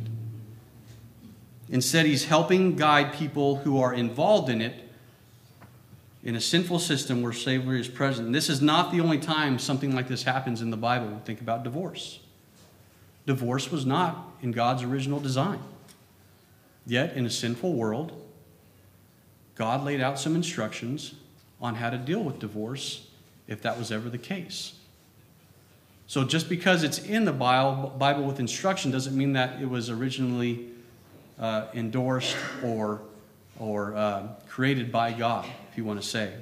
Instead, 1.69 2.07
he's 2.07 2.27
helping 2.27 2.77
guide 2.77 3.15
people 3.15 3.57
who 3.57 3.81
are 3.81 3.93
involved 3.93 4.51
in 4.51 4.61
it 4.61 4.89
in 6.23 6.37
a 6.37 6.41
sinful 6.41 6.79
system 6.79 7.23
where 7.23 7.33
slavery 7.33 7.81
is 7.81 7.89
present. 7.89 8.27
And 8.27 8.35
this 8.35 8.49
is 8.49 8.63
not 8.63 8.93
the 8.93 9.01
only 9.01 9.19
time 9.19 9.59
something 9.59 9.95
like 9.95 10.07
this 10.07 10.23
happens 10.23 10.63
in 10.63 10.71
the 10.71 10.77
Bible. 10.77 11.21
Think 11.25 11.41
about 11.41 11.65
divorce. 11.65 12.21
Divorce 13.27 13.73
was 13.73 13.85
not 13.85 14.33
in 14.43 14.53
God's 14.53 14.83
original 14.83 15.19
design. 15.19 15.61
Yet, 16.87 17.17
in 17.17 17.27
a 17.27 17.31
sinful 17.31 17.73
world, 17.73 18.22
God 19.63 19.85
laid 19.85 20.01
out 20.01 20.19
some 20.19 20.35
instructions 20.35 21.15
on 21.61 21.77
how 21.77 21.89
to 21.89 21.97
deal 21.97 22.21
with 22.21 22.41
divorce 22.41 23.07
if 23.47 23.63
that 23.63 23.79
was 23.79 23.93
ever 23.93 24.11
the 24.11 24.19
case. 24.19 24.73
So, 26.09 26.25
just 26.25 26.49
because 26.49 26.83
it's 26.83 26.99
in 26.99 27.25
the 27.25 27.33
Bible 27.33 28.25
with 28.25 28.41
instruction 28.41 28.91
doesn't 28.91 29.17
mean 29.17 29.35
that 29.35 29.63
it 29.63 29.71
was 29.71 29.89
originally 29.89 30.67
uh, 31.39 31.67
endorsed 31.75 32.37
or, 32.65 33.03
or 33.57 33.95
uh, 33.95 34.27
created 34.49 34.91
by 34.91 35.13
God, 35.13 35.49
if 35.71 35.79
you 35.79 35.85
want 35.85 36.03
to 36.03 36.09
say. 36.09 36.35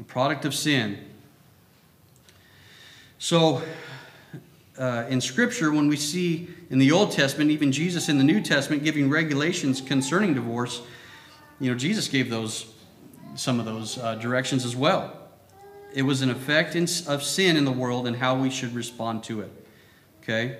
A 0.00 0.02
product 0.02 0.44
of 0.44 0.52
sin. 0.52 0.98
So, 3.20 3.62
uh, 4.76 5.04
in 5.08 5.20
Scripture, 5.20 5.70
when 5.70 5.86
we 5.86 5.96
see 5.96 6.48
in 6.70 6.80
the 6.80 6.90
Old 6.90 7.12
Testament, 7.12 7.52
even 7.52 7.70
Jesus 7.70 8.08
in 8.08 8.18
the 8.18 8.24
New 8.24 8.40
Testament 8.40 8.82
giving 8.82 9.08
regulations 9.08 9.80
concerning 9.80 10.34
divorce, 10.34 10.82
you 11.64 11.70
know, 11.70 11.78
Jesus 11.78 12.08
gave 12.08 12.28
those 12.28 12.66
some 13.36 13.58
of 13.58 13.64
those 13.64 13.96
uh, 13.96 14.16
directions 14.16 14.66
as 14.66 14.76
well. 14.76 15.18
It 15.94 16.02
was 16.02 16.20
an 16.20 16.28
effect 16.28 16.76
in, 16.76 16.84
of 17.08 17.22
sin 17.22 17.56
in 17.56 17.64
the 17.64 17.72
world 17.72 18.06
and 18.06 18.14
how 18.14 18.38
we 18.38 18.50
should 18.50 18.74
respond 18.74 19.24
to 19.24 19.40
it. 19.40 19.50
Okay? 20.22 20.58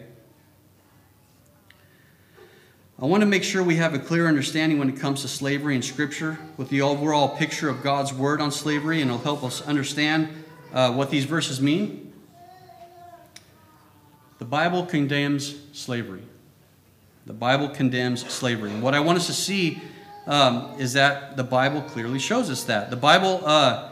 I 2.99 3.05
want 3.05 3.21
to 3.21 3.27
make 3.27 3.45
sure 3.45 3.63
we 3.63 3.77
have 3.77 3.93
a 3.93 3.99
clear 3.99 4.27
understanding 4.27 4.79
when 4.79 4.89
it 4.89 4.99
comes 4.99 5.21
to 5.23 5.29
slavery 5.29 5.77
in 5.77 5.83
Scripture 5.83 6.39
with 6.57 6.71
the 6.71 6.81
overall 6.81 7.37
picture 7.37 7.69
of 7.69 7.83
God's 7.83 8.15
Word 8.15 8.41
on 8.41 8.51
slavery, 8.51 9.03
and 9.03 9.11
it'll 9.11 9.23
help 9.23 9.45
us 9.45 9.61
understand 9.61 10.31
uh, 10.73 10.91
what 10.91 11.11
these 11.11 11.27
verses 11.27 11.61
mean. 11.61 12.15
The 14.39 14.47
Bible 14.47 14.87
condemns 14.87 15.55
slavery. 15.75 16.23
The 17.27 17.35
Bible 17.35 17.69
condemns 17.69 18.27
slavery. 18.33 18.71
And 18.71 18.83
what 18.83 18.95
I 18.95 19.01
want 19.01 19.19
us 19.19 19.27
to 19.27 19.35
see 19.35 19.83
um, 20.27 20.75
is 20.79 20.95
that 20.95 21.37
the 21.37 21.45
Bible 21.45 21.83
clearly 21.83 22.19
shows 22.19 22.51
us 22.51 22.65
that. 22.65 22.91
The 22.91 22.97
Bible, 22.97 23.43
uh, 23.45 23.91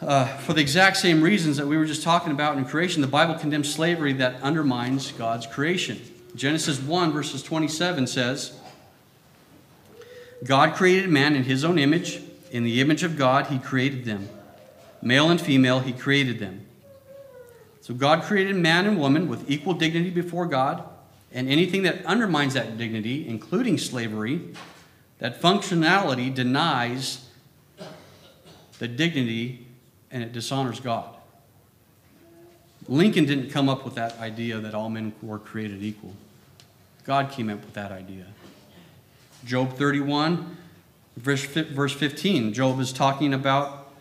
uh, 0.00 0.26
for 0.38 0.52
the 0.52 0.60
exact 0.60 0.96
same 0.96 1.22
reasons 1.22 1.56
that 1.56 1.66
we 1.66 1.76
were 1.76 1.86
just 1.86 2.02
talking 2.02 2.32
about 2.32 2.58
in 2.58 2.64
creation, 2.64 3.00
the 3.00 3.08
Bible 3.08 3.34
condemns 3.34 3.72
slavery 3.72 4.12
that 4.14 4.40
undermines 4.42 5.12
God's 5.12 5.46
creation. 5.46 6.00
Genesis 6.34 6.80
1, 6.80 7.12
verses 7.12 7.42
27 7.42 8.06
says, 8.06 8.58
God 10.44 10.74
created 10.74 11.10
man 11.10 11.34
in 11.34 11.44
his 11.44 11.64
own 11.64 11.78
image. 11.78 12.22
In 12.50 12.64
the 12.64 12.80
image 12.80 13.02
of 13.02 13.16
God, 13.16 13.46
he 13.46 13.58
created 13.58 14.04
them. 14.04 14.28
Male 15.02 15.30
and 15.30 15.40
female, 15.40 15.80
he 15.80 15.92
created 15.92 16.38
them. 16.38 16.66
So 17.80 17.94
God 17.94 18.22
created 18.22 18.54
man 18.56 18.86
and 18.86 18.98
woman 18.98 19.28
with 19.28 19.50
equal 19.50 19.74
dignity 19.74 20.10
before 20.10 20.46
God, 20.46 20.84
and 21.32 21.48
anything 21.48 21.82
that 21.82 22.04
undermines 22.04 22.54
that 22.54 22.76
dignity, 22.78 23.26
including 23.26 23.78
slavery, 23.78 24.40
that 25.18 25.40
functionality 25.40 26.32
denies 26.32 27.28
the 28.78 28.88
dignity 28.88 29.66
and 30.10 30.22
it 30.22 30.32
dishonors 30.32 30.80
God. 30.80 31.14
Lincoln 32.88 33.26
didn't 33.26 33.50
come 33.50 33.68
up 33.68 33.84
with 33.84 33.94
that 33.96 34.18
idea 34.18 34.58
that 34.60 34.74
all 34.74 34.88
men 34.88 35.12
were 35.20 35.38
created 35.38 35.82
equal. 35.82 36.14
God 37.04 37.30
came 37.30 37.50
up 37.50 37.60
with 37.60 37.74
that 37.74 37.92
idea. 37.92 38.24
Job 39.44 39.76
31, 39.76 40.56
verse 41.16 41.44
15. 41.44 42.52
Job 42.52 42.80
is 42.80 42.92
talking 42.92 43.34
about 43.34 43.92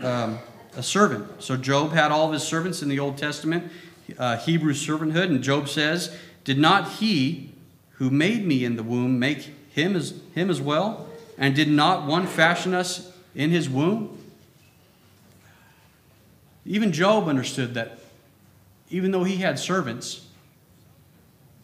um, 0.00 0.38
a 0.76 0.82
servant. 0.82 1.42
So 1.42 1.56
Job 1.56 1.92
had 1.92 2.10
all 2.10 2.26
of 2.26 2.32
his 2.32 2.42
servants 2.42 2.82
in 2.82 2.88
the 2.88 2.98
Old 2.98 3.18
Testament, 3.18 3.70
uh, 4.18 4.38
Hebrew 4.38 4.72
servanthood, 4.72 5.26
and 5.26 5.42
Job 5.42 5.68
says, 5.68 6.16
Did 6.44 6.58
not 6.58 6.92
he 6.92 7.52
who 7.92 8.10
made 8.10 8.46
me 8.46 8.64
in 8.64 8.76
the 8.76 8.82
womb 8.82 9.18
make 9.18 9.52
him 9.70 9.96
as, 9.96 10.14
him 10.34 10.50
as 10.50 10.60
well? 10.60 11.08
And 11.38 11.54
did 11.54 11.68
not 11.68 12.06
one 12.06 12.26
fashion 12.26 12.74
us 12.74 13.12
in 13.34 13.50
his 13.50 13.68
womb? 13.68 14.18
Even 16.66 16.92
Job 16.92 17.28
understood 17.28 17.74
that 17.74 17.98
even 18.90 19.10
though 19.10 19.24
he 19.24 19.36
had 19.36 19.58
servants, 19.58 20.26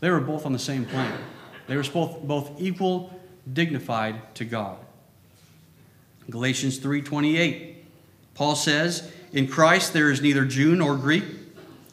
they 0.01 0.11
were 0.11 0.21
both 0.21 0.47
on 0.47 0.53
the 0.53 0.59
same 0.59 0.87
plane. 0.87 1.13
They 1.67 1.77
were 1.77 1.83
both, 1.83 2.23
both 2.23 2.61
equal, 2.61 3.19
dignified 3.53 4.35
to 4.37 4.45
God. 4.45 4.79
Galatians 6.31 6.79
3:28. 6.79 7.85
Paul 8.35 8.57
says, 8.57 9.11
"In 9.33 9.47
Christ 9.49 9.93
there 9.93 10.11
is 10.11 10.21
neither 10.21 10.45
Jew 10.45 10.77
nor 10.77 10.97
Greek, 10.97 11.25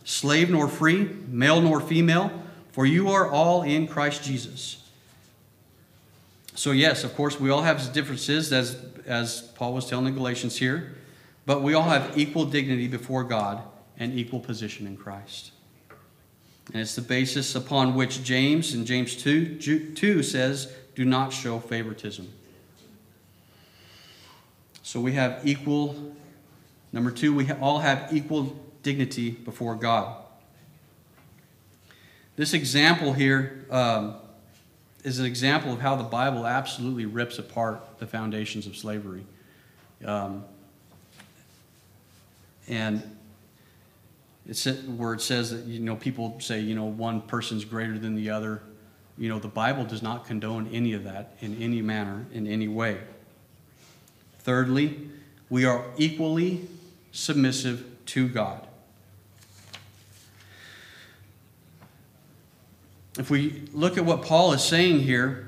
slave 0.03 0.49
nor 0.49 0.67
free, 0.67 1.09
male 1.27 1.61
nor 1.61 1.79
female, 1.79 2.31
for 2.71 2.85
you 2.85 3.09
are 3.09 3.29
all 3.29 3.63
in 3.63 3.87
Christ 3.87 4.23
Jesus." 4.23 4.77
So, 6.55 6.71
yes, 6.71 7.03
of 7.03 7.15
course, 7.15 7.39
we 7.39 7.49
all 7.49 7.63
have 7.63 7.91
differences, 7.93 8.53
as, 8.53 8.83
as 9.05 9.41
Paul 9.55 9.73
was 9.73 9.89
telling 9.89 10.05
the 10.05 10.11
Galatians 10.11 10.57
here, 10.57 10.95
but 11.45 11.61
we 11.63 11.73
all 11.73 11.83
have 11.83 12.17
equal 12.17 12.45
dignity 12.45 12.87
before 12.87 13.23
God 13.23 13.63
and 13.97 14.17
equal 14.17 14.39
position 14.39 14.85
in 14.85 14.95
Christ. 14.95 15.51
And 16.71 16.81
it's 16.81 16.95
the 16.95 17.01
basis 17.01 17.55
upon 17.55 17.95
which 17.95 18.23
James, 18.23 18.73
in 18.73 18.85
James 18.85 19.15
2, 19.15 19.93
2 19.95 20.23
says, 20.23 20.73
do 20.95 21.05
not 21.05 21.33
show 21.33 21.59
favoritism. 21.59 22.31
So 24.83 24.99
we 24.99 25.13
have 25.13 25.41
equal, 25.43 26.13
number 26.91 27.09
two, 27.09 27.33
we 27.33 27.51
all 27.53 27.79
have 27.79 28.13
equal 28.13 28.55
dignity 28.83 29.31
before 29.31 29.75
God. 29.75 30.17
This 32.35 32.53
example 32.53 33.13
here 33.13 33.65
um, 33.71 34.15
is 35.03 35.19
an 35.19 35.25
example 35.25 35.73
of 35.73 35.81
how 35.81 35.95
the 35.95 36.03
Bible 36.03 36.47
absolutely 36.47 37.05
rips 37.05 37.37
apart 37.37 37.81
the 37.99 38.07
foundations 38.07 38.65
of 38.65 38.77
slavery. 38.77 39.25
Um, 40.05 40.45
and 42.67 43.03
it's 44.47 44.65
where 44.65 45.13
it 45.13 45.21
says 45.21 45.51
that 45.51 45.65
you 45.65 45.79
know 45.79 45.95
people 45.95 46.39
say 46.39 46.59
you 46.59 46.75
know 46.75 46.85
one 46.85 47.21
person's 47.21 47.65
greater 47.65 47.97
than 47.97 48.15
the 48.15 48.29
other. 48.29 48.61
You 49.17 49.29
know 49.29 49.39
the 49.39 49.47
Bible 49.47 49.85
does 49.85 50.01
not 50.01 50.25
condone 50.25 50.69
any 50.73 50.93
of 50.93 51.03
that 51.03 51.35
in 51.39 51.61
any 51.61 51.81
manner 51.81 52.25
in 52.33 52.47
any 52.47 52.67
way. 52.67 52.99
Thirdly, 54.39 55.09
we 55.49 55.65
are 55.65 55.85
equally 55.97 56.67
submissive 57.11 57.85
to 58.07 58.27
God. 58.27 58.67
If 63.17 63.29
we 63.29 63.63
look 63.73 63.97
at 63.97 64.05
what 64.05 64.23
Paul 64.23 64.53
is 64.53 64.63
saying 64.63 65.01
here, 65.01 65.47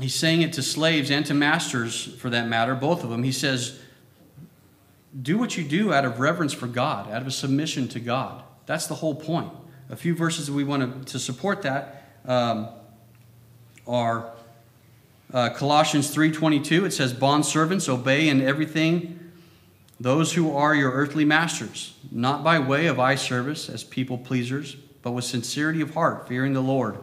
he's 0.00 0.14
saying 0.14 0.42
it 0.42 0.52
to 0.54 0.62
slaves 0.62 1.10
and 1.10 1.24
to 1.26 1.34
masters 1.34 2.14
for 2.16 2.30
that 2.30 2.48
matter, 2.48 2.74
both 2.74 3.02
of 3.02 3.10
them. 3.10 3.22
He 3.22 3.32
says, 3.32 3.80
Do 5.20 5.38
what 5.38 5.56
you 5.56 5.64
do 5.64 5.92
out 5.92 6.04
of 6.04 6.20
reverence 6.20 6.52
for 6.52 6.66
God, 6.66 7.10
out 7.10 7.22
of 7.22 7.28
a 7.28 7.32
submission 7.32 7.88
to 7.88 8.00
God. 8.00 8.42
That's 8.66 8.86
the 8.86 8.96
whole 8.96 9.14
point. 9.14 9.52
A 9.88 9.96
few 9.96 10.14
verses 10.14 10.46
that 10.46 10.52
we 10.52 10.64
want 10.64 11.06
to, 11.06 11.12
to 11.12 11.18
support 11.18 11.62
that 11.62 12.02
um, 12.26 12.68
are 13.86 14.32
uh, 15.32 15.50
Colossians 15.50 16.14
3.22. 16.14 16.84
It 16.86 16.92
says, 16.92 17.12
Bond 17.12 17.46
servants, 17.46 17.88
obey 17.88 18.28
in 18.28 18.42
everything 18.42 19.20
those 19.98 20.34
who 20.34 20.54
are 20.54 20.74
your 20.74 20.92
earthly 20.92 21.24
masters, 21.24 21.94
not 22.10 22.44
by 22.44 22.58
way 22.58 22.86
of 22.86 23.00
eye 23.00 23.14
service 23.14 23.70
as 23.70 23.82
people 23.82 24.18
pleasers, 24.18 24.76
but 25.06 25.12
with 25.12 25.24
sincerity 25.24 25.80
of 25.80 25.94
heart, 25.94 26.26
fearing 26.26 26.52
the 26.52 26.60
Lord. 26.60 26.98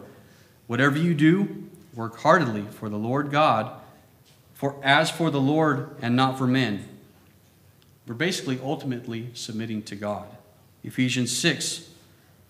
Whatever 0.66 0.98
you 0.98 1.14
do, 1.14 1.70
work 1.94 2.18
heartily 2.18 2.66
for 2.70 2.90
the 2.90 2.98
Lord 2.98 3.30
God, 3.30 3.80
for 4.52 4.78
as 4.82 5.10
for 5.10 5.30
the 5.30 5.40
Lord 5.40 5.96
and 6.02 6.14
not 6.14 6.36
for 6.36 6.46
men. 6.46 6.86
We're 8.06 8.14
basically 8.14 8.60
ultimately 8.62 9.30
submitting 9.32 9.84
to 9.84 9.96
God. 9.96 10.26
Ephesians 10.82 11.34
6, 11.34 11.88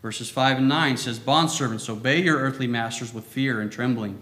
verses 0.03 0.29
5 0.29 0.59
and 0.59 0.69
9 0.69 0.97
says, 0.97 1.21
Bondservants, 1.21 1.89
obey 1.89 2.21
your 2.21 2.39
earthly 2.39 2.67
masters 2.67 3.15
with 3.15 3.25
fear 3.25 3.61
and 3.61 3.71
trembling, 3.71 4.21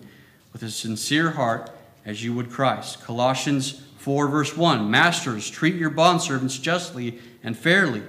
with 0.53 0.63
a 0.63 0.71
sincere 0.71 1.31
heart, 1.31 1.71
as 2.05 2.23
you 2.23 2.35
would 2.35 2.51
Christ. 2.51 3.03
Colossians 3.03 3.81
4, 3.97 4.29
verse 4.29 4.55
1 4.55 4.91
Masters, 4.91 5.49
treat 5.49 5.77
your 5.77 5.91
bondservants 5.91 6.61
justly 6.61 7.21
and 7.43 7.57
fairly, 7.57 8.03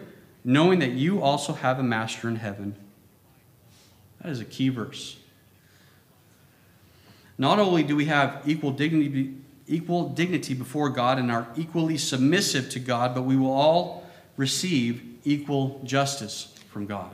knowing 0.44 0.80
that 0.80 0.92
you 0.92 1.22
also 1.22 1.54
have 1.54 1.80
a 1.80 1.84
master 1.84 2.28
in 2.28 2.36
heaven 2.36 2.76
that 4.24 4.32
is 4.32 4.40
a 4.40 4.46
key 4.46 4.70
verse. 4.70 5.18
Not 7.38 7.60
only 7.60 7.84
do 7.84 7.96
we 7.96 8.06
have 8.06 8.42
equal 8.46 8.72
dignity, 8.72 9.36
equal 9.68 10.10
dignity 10.10 10.54
before 10.54 10.90
God 10.90 11.20
and 11.20 11.32
are 11.32 11.48
equally 11.56 11.98
submissive 11.98 12.70
to 12.72 12.80
God, 12.80 13.14
but 13.14 13.24
we 13.24 13.36
will 13.36 13.52
all 13.52 14.10
receive 14.38 15.04
equal 15.26 15.82
justice 15.84 16.54
from 16.70 16.86
God. 16.86 17.14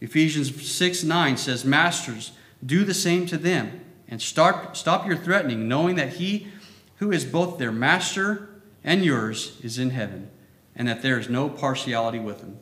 Ephesians 0.00 0.70
6 0.70 1.02
9 1.02 1.36
says, 1.36 1.64
Masters, 1.64 2.32
do 2.64 2.84
the 2.84 2.94
same 2.94 3.26
to 3.26 3.36
them, 3.36 3.80
and 4.08 4.22
start, 4.22 4.76
stop 4.76 5.06
your 5.06 5.16
threatening, 5.16 5.68
knowing 5.68 5.96
that 5.96 6.14
He 6.14 6.48
who 6.96 7.12
is 7.12 7.24
both 7.24 7.58
their 7.58 7.72
master 7.72 8.48
and 8.84 9.04
yours 9.04 9.58
is 9.62 9.78
in 9.78 9.90
heaven, 9.90 10.30
and 10.76 10.86
that 10.86 11.02
there 11.02 11.18
is 11.18 11.28
no 11.28 11.48
partiality 11.48 12.18
with 12.18 12.40
Him. 12.40 12.58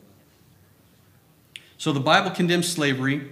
So 1.79 1.93
the 1.93 2.01
Bible 2.01 2.31
condemns 2.31 2.69
slavery 2.69 3.29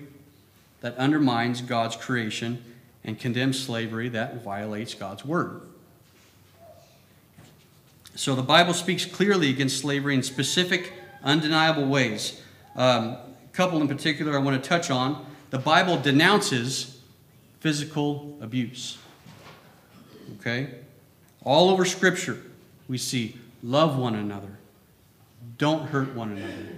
that 0.80 0.96
undermines 0.96 1.62
God's 1.62 1.96
creation 1.96 2.62
and 3.04 3.18
condemns 3.18 3.58
slavery 3.58 4.08
that 4.10 4.42
violates 4.42 4.94
God's 4.94 5.24
word. 5.24 5.62
So 8.16 8.34
the 8.34 8.42
Bible 8.42 8.74
speaks 8.74 9.04
clearly 9.04 9.50
against 9.50 9.80
slavery 9.80 10.14
in 10.14 10.22
specific, 10.22 10.92
undeniable 11.22 11.86
ways. 11.86 12.40
Um, 12.76 13.04
a 13.04 13.20
couple 13.52 13.80
in 13.80 13.88
particular 13.88 14.38
I 14.38 14.42
want 14.42 14.62
to 14.62 14.68
touch 14.68 14.90
on. 14.90 15.26
The 15.50 15.58
Bible 15.58 15.98
denounces 15.98 17.00
physical 17.60 18.36
abuse. 18.40 18.98
Okay? 20.38 20.70
All 21.42 21.70
over 21.70 21.84
Scripture, 21.84 22.42
we 22.88 22.98
see 22.98 23.36
love 23.62 23.98
one 23.98 24.14
another, 24.14 24.58
don't 25.58 25.88
hurt 25.88 26.14
one 26.14 26.32
another, 26.32 26.76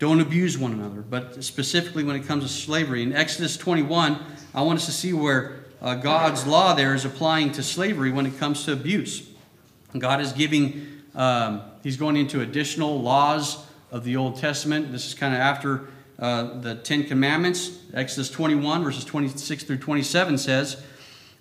don't 0.00 0.20
abuse 0.20 0.58
one 0.58 0.72
another. 0.72 1.02
But 1.02 1.44
specifically 1.44 2.02
when 2.02 2.16
it 2.16 2.26
comes 2.26 2.42
to 2.42 2.48
slavery, 2.48 3.04
in 3.04 3.12
Exodus 3.12 3.56
21, 3.56 4.18
I 4.54 4.62
want 4.62 4.78
us 4.78 4.86
to 4.86 4.92
see 4.92 5.12
where 5.12 5.60
uh, 5.80 5.94
God's 5.94 6.46
law 6.46 6.74
there 6.74 6.94
is 6.94 7.04
applying 7.04 7.52
to 7.52 7.62
slavery 7.62 8.10
when 8.10 8.26
it 8.26 8.38
comes 8.38 8.64
to 8.64 8.72
abuse. 8.72 9.28
God 9.96 10.20
is 10.20 10.32
giving, 10.32 11.02
um, 11.14 11.62
He's 11.82 11.98
going 11.98 12.16
into 12.16 12.40
additional 12.40 13.00
laws 13.00 13.66
of 13.90 14.04
the 14.04 14.16
Old 14.16 14.38
Testament. 14.38 14.90
This 14.90 15.06
is 15.06 15.14
kind 15.14 15.34
of 15.34 15.40
after 15.40 15.88
uh, 16.18 16.60
the 16.60 16.76
Ten 16.76 17.04
Commandments. 17.04 17.78
Exodus 17.92 18.30
21, 18.30 18.82
verses 18.82 19.04
26 19.04 19.64
through 19.64 19.78
27 19.78 20.38
says, 20.38 20.82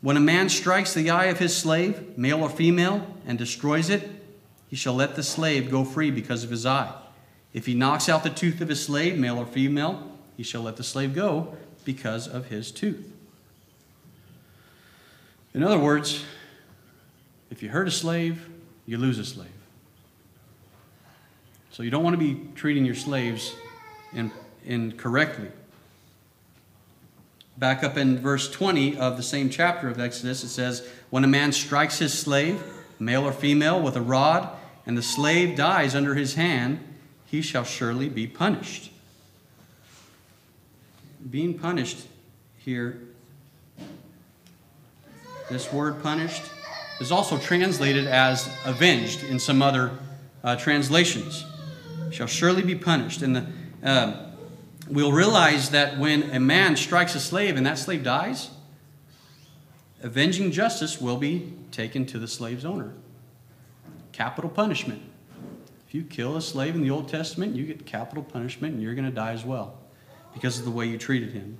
When 0.01 0.17
a 0.17 0.21
man 0.21 0.49
strikes 0.49 0.93
the 0.93 1.09
eye 1.09 1.25
of 1.25 1.39
his 1.39 1.55
slave, 1.55 2.17
male 2.17 2.43
or 2.43 2.49
female, 2.49 3.07
and 3.25 3.37
destroys 3.37 3.89
it, 3.89 4.09
he 4.67 4.75
shall 4.75 4.95
let 4.95 5.15
the 5.15 5.23
slave 5.23 5.71
go 5.71 5.85
free 5.85 6.11
because 6.11 6.43
of 6.43 6.49
his 6.49 6.65
eye. 6.65 6.93
If 7.53 7.65
he 7.65 7.73
knocks 7.73 8.07
out 8.07 8.23
the 8.23 8.29
tooth 8.29 8.61
of 8.61 8.69
his 8.69 8.83
slave, 8.83 9.17
male 9.17 9.37
or 9.37 9.45
female, 9.45 10.17
he 10.37 10.43
shall 10.43 10.61
let 10.61 10.77
the 10.77 10.83
slave 10.83 11.15
go 11.15 11.55
because 11.83 12.27
of 12.27 12.47
his 12.47 12.71
tooth. 12.71 13.11
In 15.53 15.63
other 15.63 15.79
words, 15.79 16.23
if 17.49 17.63
you 17.63 17.69
hurt 17.69 17.87
a 17.87 17.91
slave, 17.91 18.47
you 18.85 18.97
lose 18.97 19.17
a 19.17 19.25
slave. 19.25 19.49
So 21.71 21.83
you 21.83 21.89
don't 21.89 22.03
want 22.03 22.19
to 22.19 22.19
be 22.19 22.47
treating 22.55 22.85
your 22.85 22.95
slaves 22.95 23.55
in, 24.13 24.31
incorrectly. 24.65 25.49
Back 27.57 27.83
up 27.83 27.97
in 27.97 28.19
verse 28.19 28.49
20 28.49 28.97
of 28.97 29.17
the 29.17 29.23
same 29.23 29.49
chapter 29.49 29.89
of 29.89 29.99
Exodus, 29.99 30.43
it 30.43 30.49
says, 30.49 30.87
When 31.09 31.23
a 31.23 31.27
man 31.27 31.51
strikes 31.51 31.99
his 31.99 32.17
slave, 32.17 32.63
male 32.99 33.23
or 33.23 33.33
female, 33.33 33.81
with 33.81 33.95
a 33.95 34.01
rod, 34.01 34.49
and 34.85 34.97
the 34.97 35.01
slave 35.01 35.57
dies 35.57 35.95
under 35.95 36.15
his 36.15 36.35
hand, 36.35 36.79
he 37.29 37.41
shall 37.41 37.63
surely 37.63 38.09
be 38.09 38.25
punished. 38.25 38.91
Being 41.29 41.59
punished 41.59 42.07
here, 42.57 42.99
this 45.49 45.71
word 45.71 46.01
punished, 46.01 46.43
is 46.99 47.11
also 47.11 47.37
translated 47.37 48.07
as 48.07 48.49
avenged 48.65 49.23
in 49.23 49.39
some 49.39 49.61
other 49.61 49.91
uh, 50.43 50.55
translations. 50.55 51.45
Shall 52.11 52.27
surely 52.27 52.63
be 52.63 52.75
punished. 52.75 53.21
And 53.21 53.35
the, 53.35 53.45
uh, 53.83 54.31
we'll 54.89 55.11
realize 55.11 55.69
that 55.69 55.99
when 55.99 56.23
a 56.31 56.39
man 56.39 56.75
strikes 56.75 57.13
a 57.15 57.19
slave 57.19 57.57
and 57.57 57.65
that 57.65 57.77
slave 57.77 58.03
dies, 58.03 58.49
avenging 60.01 60.51
justice 60.51 60.99
will 60.99 61.17
be 61.17 61.53
taken 61.71 62.05
to 62.07 62.17
the 62.17 62.27
slave's 62.27 62.65
owner. 62.65 62.93
Capital 64.11 64.49
punishment. 64.49 65.01
If 65.89 65.95
you 65.95 66.03
kill 66.03 66.37
a 66.37 66.41
slave 66.41 66.75
in 66.75 66.83
the 66.83 66.91
Old 66.91 67.09
Testament, 67.09 67.55
you 67.55 67.65
get 67.65 67.83
capital 67.83 68.21
punishment 68.21 68.75
and 68.75 68.83
you're 68.83 68.93
going 68.93 69.09
to 69.09 69.11
die 69.11 69.31
as 69.31 69.43
well 69.43 69.75
because 70.35 70.59
of 70.59 70.65
the 70.65 70.69
way 70.69 70.85
you 70.85 70.99
treated 70.99 71.31
him. 71.31 71.57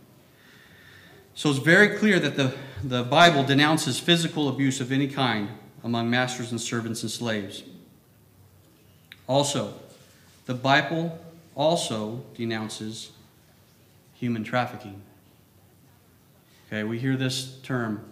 So 1.34 1.50
it's 1.50 1.58
very 1.58 1.98
clear 1.98 2.20
that 2.20 2.36
the, 2.36 2.54
the 2.84 3.04
Bible 3.04 3.44
denounces 3.44 4.00
physical 4.00 4.48
abuse 4.48 4.82
of 4.82 4.92
any 4.92 5.08
kind 5.08 5.50
among 5.84 6.12
masters 6.12 6.52
and 6.52 6.62
servants 6.62 7.02
and 7.02 7.10
slaves. 7.10 7.64
Also, 9.26 9.74
the 10.46 10.54
Bible 10.54 11.18
also 11.56 12.24
denounces 12.36 13.10
human 14.14 14.44
trafficking. 14.44 15.02
Okay, 16.68 16.84
we 16.84 17.00
hear 17.00 17.16
this 17.16 17.58
term 17.64 18.06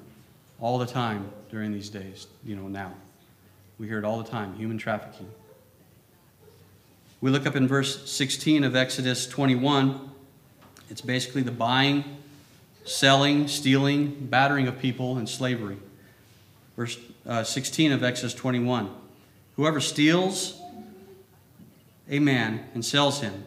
all 0.59 0.79
the 0.79 0.87
time 0.87 1.29
during 1.51 1.71
these 1.71 1.89
days, 1.89 2.25
you 2.43 2.55
know, 2.55 2.67
now. 2.67 2.95
We 3.77 3.85
hear 3.85 3.99
it 3.99 4.03
all 4.03 4.17
the 4.17 4.27
time 4.27 4.55
human 4.55 4.79
trafficking. 4.79 5.29
We 7.19 7.31
look 7.31 7.47
up 7.47 7.55
in 7.55 7.67
verse 7.67 8.09
16 8.09 8.63
of 8.63 8.75
Exodus 8.75 9.25
21. 9.25 10.11
It's 10.89 11.01
basically 11.01 11.41
the 11.41 11.51
buying, 11.51 12.03
selling, 12.85 13.47
stealing, 13.47 14.27
battering 14.29 14.67
of 14.67 14.77
people, 14.79 15.17
and 15.17 15.27
slavery. 15.27 15.77
Verse 16.75 16.99
uh, 17.25 17.43
16 17.43 17.91
of 17.91 18.03
Exodus 18.03 18.35
21. 18.35 18.91
Whoever 19.55 19.81
steals 19.81 20.61
a 22.07 22.19
man 22.19 22.65
and 22.75 22.85
sells 22.85 23.21
him, 23.21 23.45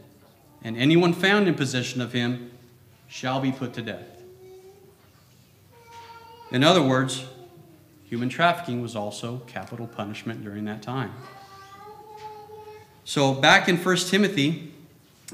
and 0.65 0.77
anyone 0.77 1.13
found 1.13 1.47
in 1.47 1.55
possession 1.55 2.01
of 2.01 2.13
him 2.13 2.51
shall 3.09 3.41
be 3.41 3.53
put 3.53 3.73
to 3.75 3.83
death. 3.83 4.21
In 6.51 6.65
other 6.65 6.83
words, 6.83 7.25
human 8.05 8.29
trafficking 8.29 8.83
was 8.83 8.97
also 8.97 9.39
capital 9.47 9.87
punishment 9.87 10.43
during 10.43 10.65
that 10.65 10.83
time. 10.83 11.13
So, 13.11 13.35
back 13.35 13.69
in 13.69 13.77
1 13.77 13.97
Timothy 13.97 14.71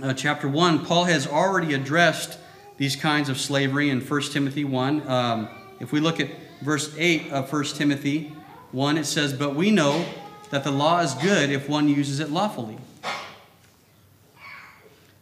uh, 0.02 0.14
chapter 0.14 0.48
1, 0.48 0.86
Paul 0.86 1.04
has 1.04 1.26
already 1.26 1.74
addressed 1.74 2.38
these 2.78 2.96
kinds 2.96 3.28
of 3.28 3.38
slavery 3.38 3.90
in 3.90 4.00
1 4.00 4.22
Timothy 4.32 4.64
1. 4.64 5.06
Um, 5.06 5.48
if 5.78 5.92
we 5.92 6.00
look 6.00 6.18
at 6.18 6.30
verse 6.62 6.94
8 6.96 7.30
of 7.32 7.52
1 7.52 7.64
Timothy 7.64 8.32
1, 8.72 8.96
it 8.96 9.04
says, 9.04 9.34
But 9.34 9.54
we 9.54 9.70
know 9.70 10.06
that 10.48 10.64
the 10.64 10.70
law 10.70 11.00
is 11.00 11.12
good 11.16 11.50
if 11.50 11.68
one 11.68 11.86
uses 11.86 12.18
it 12.18 12.30
lawfully. 12.30 12.78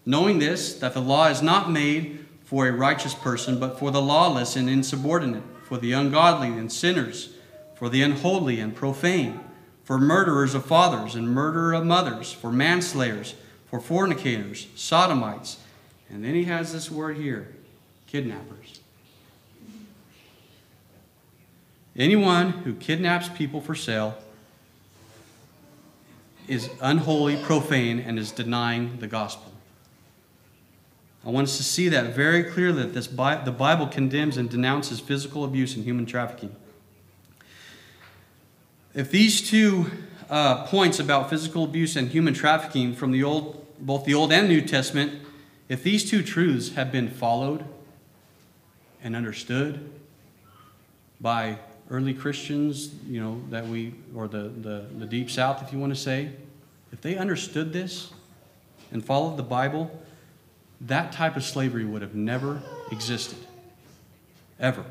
Knowing 0.07 0.39
this, 0.39 0.75
that 0.75 0.95
the 0.95 1.03
law 1.03 1.27
is 1.27 1.43
not 1.43 1.73
made 1.73 2.25
for 2.45 2.69
a 2.69 2.73
righteous 2.73 3.15
person, 3.15 3.59
but 3.59 3.81
for 3.81 3.91
the 3.91 4.01
lawless 4.01 4.55
and 4.55 4.71
insubordinate, 4.71 5.43
for 5.65 5.77
the 5.77 5.91
ungodly 5.91 6.51
and 6.51 6.71
sinners, 6.71 7.31
for 7.75 7.89
the 7.89 8.01
unholy 8.01 8.61
and 8.61 8.77
profane 8.77 9.41
for 9.85 9.99
murderers 9.99 10.55
of 10.55 10.65
fathers 10.65 11.15
and 11.15 11.29
murder 11.29 11.73
of 11.73 11.85
mothers, 11.85 12.33
for 12.33 12.51
manslayers, 12.51 13.35
for 13.71 13.81
fornicators, 13.81 14.67
sodomites. 14.75 15.59
And 16.11 16.25
then 16.25 16.35
he 16.35 16.45
has 16.45 16.73
this 16.73 16.91
word 16.91 17.17
here 17.17 17.49
kidnappers. 18.07 18.81
Anyone 21.97 22.51
who 22.51 22.75
kidnaps 22.75 23.29
people 23.29 23.61
for 23.61 23.75
sale 23.75 24.17
is 26.49 26.71
unholy, 26.81 27.37
profane, 27.43 28.01
and 28.01 28.19
is 28.19 28.33
denying 28.33 28.99
the 28.99 29.07
gospel. 29.07 29.53
I 31.27 31.31
want 31.31 31.49
us 31.49 31.57
to 31.57 31.63
see 31.63 31.89
that 31.89 32.15
very 32.15 32.45
clearly 32.45 32.83
that 32.83 32.95
this 32.95 33.07
the 33.07 33.55
Bible 33.57 33.87
condemns 33.87 34.37
and 34.37 34.51
denounces 34.51 35.01
physical 35.01 35.45
abuse 35.45 35.75
and 35.75 35.85
human 35.85 36.05
trafficking. 36.05 36.55
If 38.95 39.11
these 39.11 39.49
two 39.49 39.91
uh, 40.31 40.67
points 40.67 41.01
about 41.01 41.29
physical 41.29 41.65
abuse 41.65 41.97
and 41.97 42.09
human 42.09 42.33
trafficking 42.33 42.95
from 42.95 43.11
the 43.11 43.25
old, 43.25 43.67
both 43.81 44.05
the 44.05 44.15
Old 44.15 44.33
and 44.33 44.49
New 44.49 44.61
Testament, 44.61 45.21
if 45.69 45.83
these 45.83 46.09
two 46.09 46.23
truths 46.23 46.75
have 46.75 46.93
been 46.93 47.09
followed 47.09 47.65
and 49.03 49.17
understood 49.17 49.91
by 51.21 51.59
early 51.91 52.15
Christians, 52.15 52.95
you 53.09 53.21
know, 53.21 53.43
that 53.51 53.67
we, 53.67 53.95
or 54.15 54.29
the, 54.29 54.49
the, 54.49 54.87
the 54.97 55.07
deep 55.07 55.29
south, 55.29 55.61
if 55.63 55.73
you 55.73 55.79
want 55.81 55.93
to 55.93 56.01
say, 56.01 56.31
if 56.93 57.01
they 57.01 57.17
understood 57.17 57.73
this 57.73 58.13
and 58.93 59.05
followed 59.05 59.37
the 59.37 59.43
Bible, 59.43 59.91
that 60.81 61.11
type 61.11 61.37
of 61.37 61.43
slavery 61.43 61.85
would 61.85 62.03
have 62.03 62.15
never 62.15 62.63
existed. 62.93 63.39
Ever. 64.61 64.85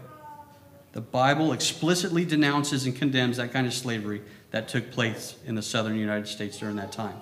The 0.93 1.01
Bible 1.01 1.53
explicitly 1.53 2.23
denounces 2.23 2.85
and 2.85 2.95
condemns 2.95 3.37
that 3.37 3.51
kind 3.51 3.65
of 3.65 3.73
slavery 3.73 4.21
that 4.51 4.67
took 4.67 4.91
place 4.91 5.35
in 5.45 5.55
the 5.55 5.61
southern 5.61 5.95
United 5.95 6.27
States 6.27 6.59
during 6.59 6.75
that 6.75 6.91
time. 6.91 7.15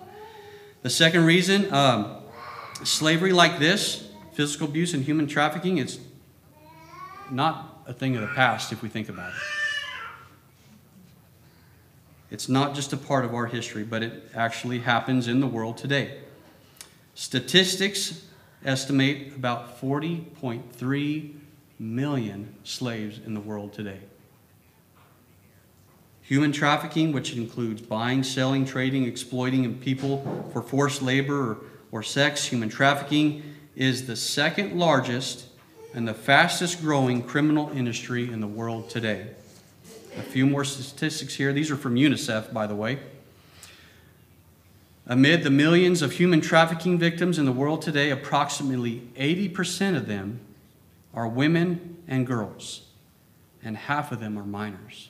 The 0.82 0.90
second 0.90 1.26
reason, 1.26 1.74
um, 1.74 2.18
slavery 2.84 3.32
like 3.32 3.60
this, 3.60 4.10
physical 4.34 4.68
abuse 4.68 4.94
and 4.94 5.04
human 5.04 5.26
trafficking, 5.26 5.78
it's 5.78 6.00
not 7.30 7.84
a 7.88 7.94
thing 7.94 8.16
of 8.16 8.22
the 8.22 8.28
past 8.28 8.74
if 8.74 8.82
we 8.82 8.90
think 8.90 9.08
about 9.08 9.30
it. 9.30 9.40
It's 12.30 12.50
not 12.50 12.76
just 12.76 12.92
a 12.92 12.98
part 12.98 13.24
of 13.24 13.34
our 13.34 13.46
history, 13.46 13.84
but 13.84 14.04
it 14.04 14.32
actually 14.34 14.80
happens 14.80 15.28
in 15.28 15.40
the 15.40 15.48
world 15.48 15.78
today. 15.78 16.20
Statistics 17.14 18.26
estimate 18.66 19.34
about 19.36 19.80
40.3 19.80 21.41
million 21.82 22.54
slaves 22.63 23.20
in 23.26 23.34
the 23.34 23.39
world 23.39 23.74
today. 23.74 23.98
Human 26.22 26.52
trafficking, 26.52 27.12
which 27.12 27.36
includes 27.36 27.82
buying, 27.82 28.24
selling, 28.24 28.65
trading, 28.65 29.06
exploiting 29.06 29.80
people 29.80 30.48
for 30.54 30.62
forced 30.62 31.02
labor 31.02 31.52
or, 31.52 31.58
or 31.91 32.04
sex, 32.04 32.46
human 32.46 32.70
trafficking 32.70 33.41
is 33.76 34.06
the 34.06 34.15
second 34.15 34.78
largest 34.78 35.48
and 35.96 36.08
the 36.08 36.13
fastest 36.13 36.82
growing 36.82 37.24
criminal 37.24 37.72
industry 37.72 38.32
in 38.32 38.41
the 38.41 38.48
world 38.48 38.88
today. 38.89 39.28
A 40.17 40.22
few 40.22 40.46
more 40.46 40.63
statistics 40.63 41.34
here. 41.34 41.52
These 41.52 41.72
are 41.72 41.76
from 41.76 41.96
UNICEF, 41.96 42.54
by 42.54 42.67
the 42.67 42.76
way. 42.76 43.00
Amid 45.08 45.44
the 45.44 45.50
millions 45.50 46.04
of 46.04 46.12
human 46.12 46.41
trafficking 46.41 47.00
victims 47.00 47.39
in 47.39 47.46
the 47.46 47.52
world 47.52 47.82
today, 47.82 48.12
approximately 48.12 49.02
80% 49.15 49.98
of 49.98 50.08
them 50.08 50.41
are 51.13 51.28
women 51.28 51.97
and 52.08 52.26
girls, 52.26 52.88
and 53.63 53.76
half 53.76 54.12
of 54.12 54.19
them 54.19 54.38
are 54.38 54.45
minors. 54.45 55.10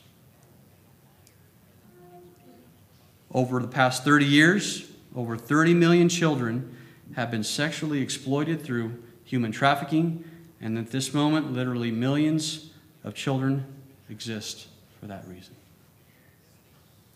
Over 3.33 3.59
the 3.59 3.67
past 3.67 4.03
30 4.03 4.25
years, 4.25 4.91
over 5.15 5.37
30 5.37 5.73
million 5.73 6.09
children 6.09 6.75
have 7.15 7.31
been 7.31 7.43
sexually 7.43 8.01
exploited 8.01 8.61
through 8.61 9.01
human 9.23 9.51
trafficking, 9.51 10.23
and 10.59 10.77
at 10.77 10.91
this 10.91 11.13
moment, 11.13 11.53
literally 11.53 11.91
millions 11.91 12.71
of 13.03 13.13
children 13.13 13.65
exist 14.09 14.67
for 14.99 15.07
that 15.07 15.27
reason. 15.27 15.55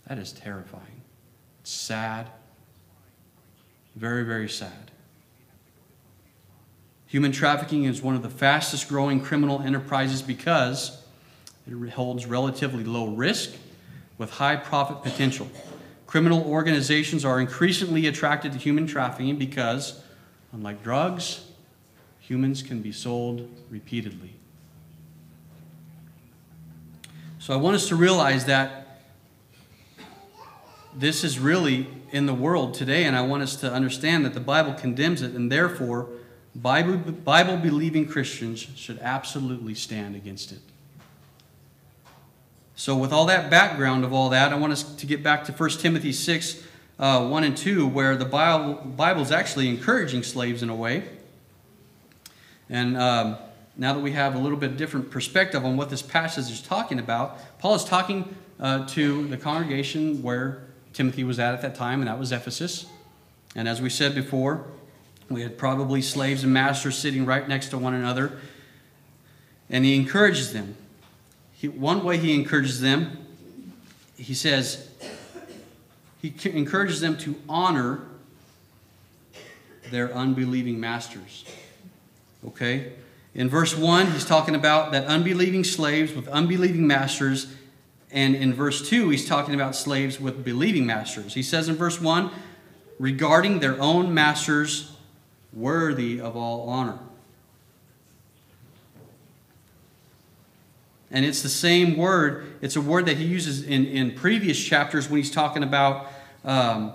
That 0.07 0.17
is 0.17 0.31
terrifying. 0.31 1.01
It's 1.61 1.71
sad. 1.71 2.29
Very, 3.95 4.23
very 4.23 4.49
sad. 4.49 4.91
Human 7.15 7.32
trafficking 7.32 7.86
is 7.86 8.01
one 8.01 8.15
of 8.15 8.23
the 8.23 8.30
fastest 8.30 8.89
growing 8.89 9.21
criminal 9.21 9.62
enterprises 9.62 10.21
because 10.21 11.01
it 11.65 11.89
holds 11.91 12.25
relatively 12.25 12.84
low 12.84 13.08
risk 13.08 13.54
with 14.17 14.32
high 14.32 14.58
profit 14.58 15.01
potential. 15.01 15.47
Criminal 16.08 16.43
organizations 16.43 17.23
are 17.23 17.39
increasingly 17.39 18.08
attracted 18.08 18.51
to 18.51 18.58
human 18.58 18.86
trafficking 18.86 19.38
because, 19.38 20.04
unlike 20.51 20.84
drugs, 20.84 21.45
humans 22.19 22.62
can 22.62 22.82
be 22.82 22.91
sold 22.91 23.49
repeatedly. 23.69 24.34
So 27.39 27.54
I 27.54 27.56
want 27.56 27.78
us 27.78 27.88
to 27.88 27.95
realize 27.95 28.43
that 28.47 28.99
this 30.93 31.23
is 31.23 31.39
really 31.39 31.88
in 32.12 32.25
the 32.25 32.34
world 32.34 32.73
today, 32.73 33.06
and 33.06 33.15
I 33.15 33.21
want 33.21 33.41
us 33.41 33.56
to 33.62 33.71
understand 33.71 34.25
that 34.25 34.34
the 34.34 34.41
Bible 34.41 34.73
condemns 34.73 35.21
it, 35.21 35.32
and 35.32 35.49
therefore, 35.49 36.10
Bible, 36.55 36.97
Bible 36.97 37.57
believing 37.57 38.07
Christians 38.07 38.65
should 38.75 38.99
absolutely 38.99 39.75
stand 39.75 40.15
against 40.15 40.51
it. 40.51 40.59
So, 42.77 42.95
with 42.95 43.11
all 43.11 43.25
that 43.25 43.49
background 43.49 44.03
of 44.03 44.13
all 44.13 44.29
that, 44.29 44.51
I 44.51 44.55
want 44.55 44.73
us 44.73 44.83
to 44.83 45.05
get 45.05 45.21
back 45.21 45.45
to 45.45 45.51
1 45.51 45.69
Timothy 45.71 46.11
6 46.11 46.63
uh, 46.97 47.27
1 47.27 47.43
and 47.43 47.57
2, 47.57 47.87
where 47.87 48.15
the 48.15 48.25
Bible, 48.25 48.75
Bible 48.75 49.21
is 49.21 49.31
actually 49.31 49.67
encouraging 49.67 50.23
slaves 50.23 50.63
in 50.63 50.69
a 50.69 50.75
way. 50.75 51.03
And 52.69 52.97
um, 52.97 53.37
now 53.77 53.93
that 53.93 53.99
we 53.99 54.11
have 54.11 54.35
a 54.35 54.39
little 54.39 54.57
bit 54.57 54.77
different 54.77 55.11
perspective 55.11 55.65
on 55.65 55.77
what 55.77 55.89
this 55.89 56.01
passage 56.01 56.49
is 56.51 56.61
talking 56.61 56.99
about, 56.99 57.59
Paul 57.59 57.75
is 57.75 57.83
talking 57.83 58.33
uh, 58.59 58.87
to 58.87 59.27
the 59.27 59.37
congregation 59.37 60.21
where 60.21 60.63
Timothy 60.93 61.25
was 61.25 61.39
at 61.39 61.53
at 61.53 61.61
that 61.61 61.75
time, 61.75 61.99
and 61.99 62.07
that 62.07 62.17
was 62.17 62.31
Ephesus. 62.31 62.85
And 63.55 63.67
as 63.67 63.81
we 63.81 63.89
said 63.89 64.15
before, 64.15 64.65
we 65.29 65.41
had 65.41 65.57
probably 65.57 66.01
slaves 66.01 66.43
and 66.43 66.53
masters 66.53 66.97
sitting 66.97 67.25
right 67.25 67.47
next 67.47 67.69
to 67.69 67.77
one 67.77 67.93
another. 67.93 68.39
And 69.69 69.83
he 69.83 69.95
encourages 69.95 70.53
them. 70.53 70.75
He, 71.53 71.67
one 71.67 72.03
way 72.03 72.17
he 72.17 72.35
encourages 72.35 72.81
them, 72.81 73.25
he 74.17 74.33
says, 74.33 74.89
he 76.21 76.33
encourages 76.45 77.01
them 77.01 77.17
to 77.19 77.35
honor 77.49 78.01
their 79.89 80.13
unbelieving 80.13 80.79
masters. 80.79 81.45
Okay? 82.47 82.93
In 83.33 83.49
verse 83.49 83.75
1, 83.75 84.11
he's 84.11 84.25
talking 84.25 84.55
about 84.55 84.91
that 84.91 85.05
unbelieving 85.05 85.63
slaves 85.63 86.13
with 86.13 86.27
unbelieving 86.27 86.88
masters. 86.88 87.53
And 88.11 88.35
in 88.35 88.53
verse 88.53 88.88
2, 88.88 89.09
he's 89.09 89.27
talking 89.27 89.55
about 89.55 89.75
slaves 89.75 90.19
with 90.19 90.45
believing 90.45 90.85
masters. 90.85 91.33
He 91.33 91.43
says 91.43 91.67
in 91.67 91.75
verse 91.75 91.99
1, 91.99 92.31
regarding 92.99 93.59
their 93.59 93.79
own 93.81 94.13
masters 94.13 94.94
worthy 95.55 96.19
of 96.19 96.35
all 96.35 96.69
honor. 96.69 96.99
And 101.11 101.23
it's 101.23 101.41
the 101.41 101.49
same 101.49 101.95
word. 101.95 102.57
It's 102.61 102.75
a 102.75 102.81
word 102.81 103.05
that 103.05 103.17
he 103.17 103.25
uses 103.25 103.63
in, 103.63 103.85
in 103.85 104.11
previous 104.15 104.61
chapters 104.61 105.09
when 105.09 105.17
he's 105.17 105.31
talking 105.31 105.63
about 105.63 106.07
um, 106.43 106.91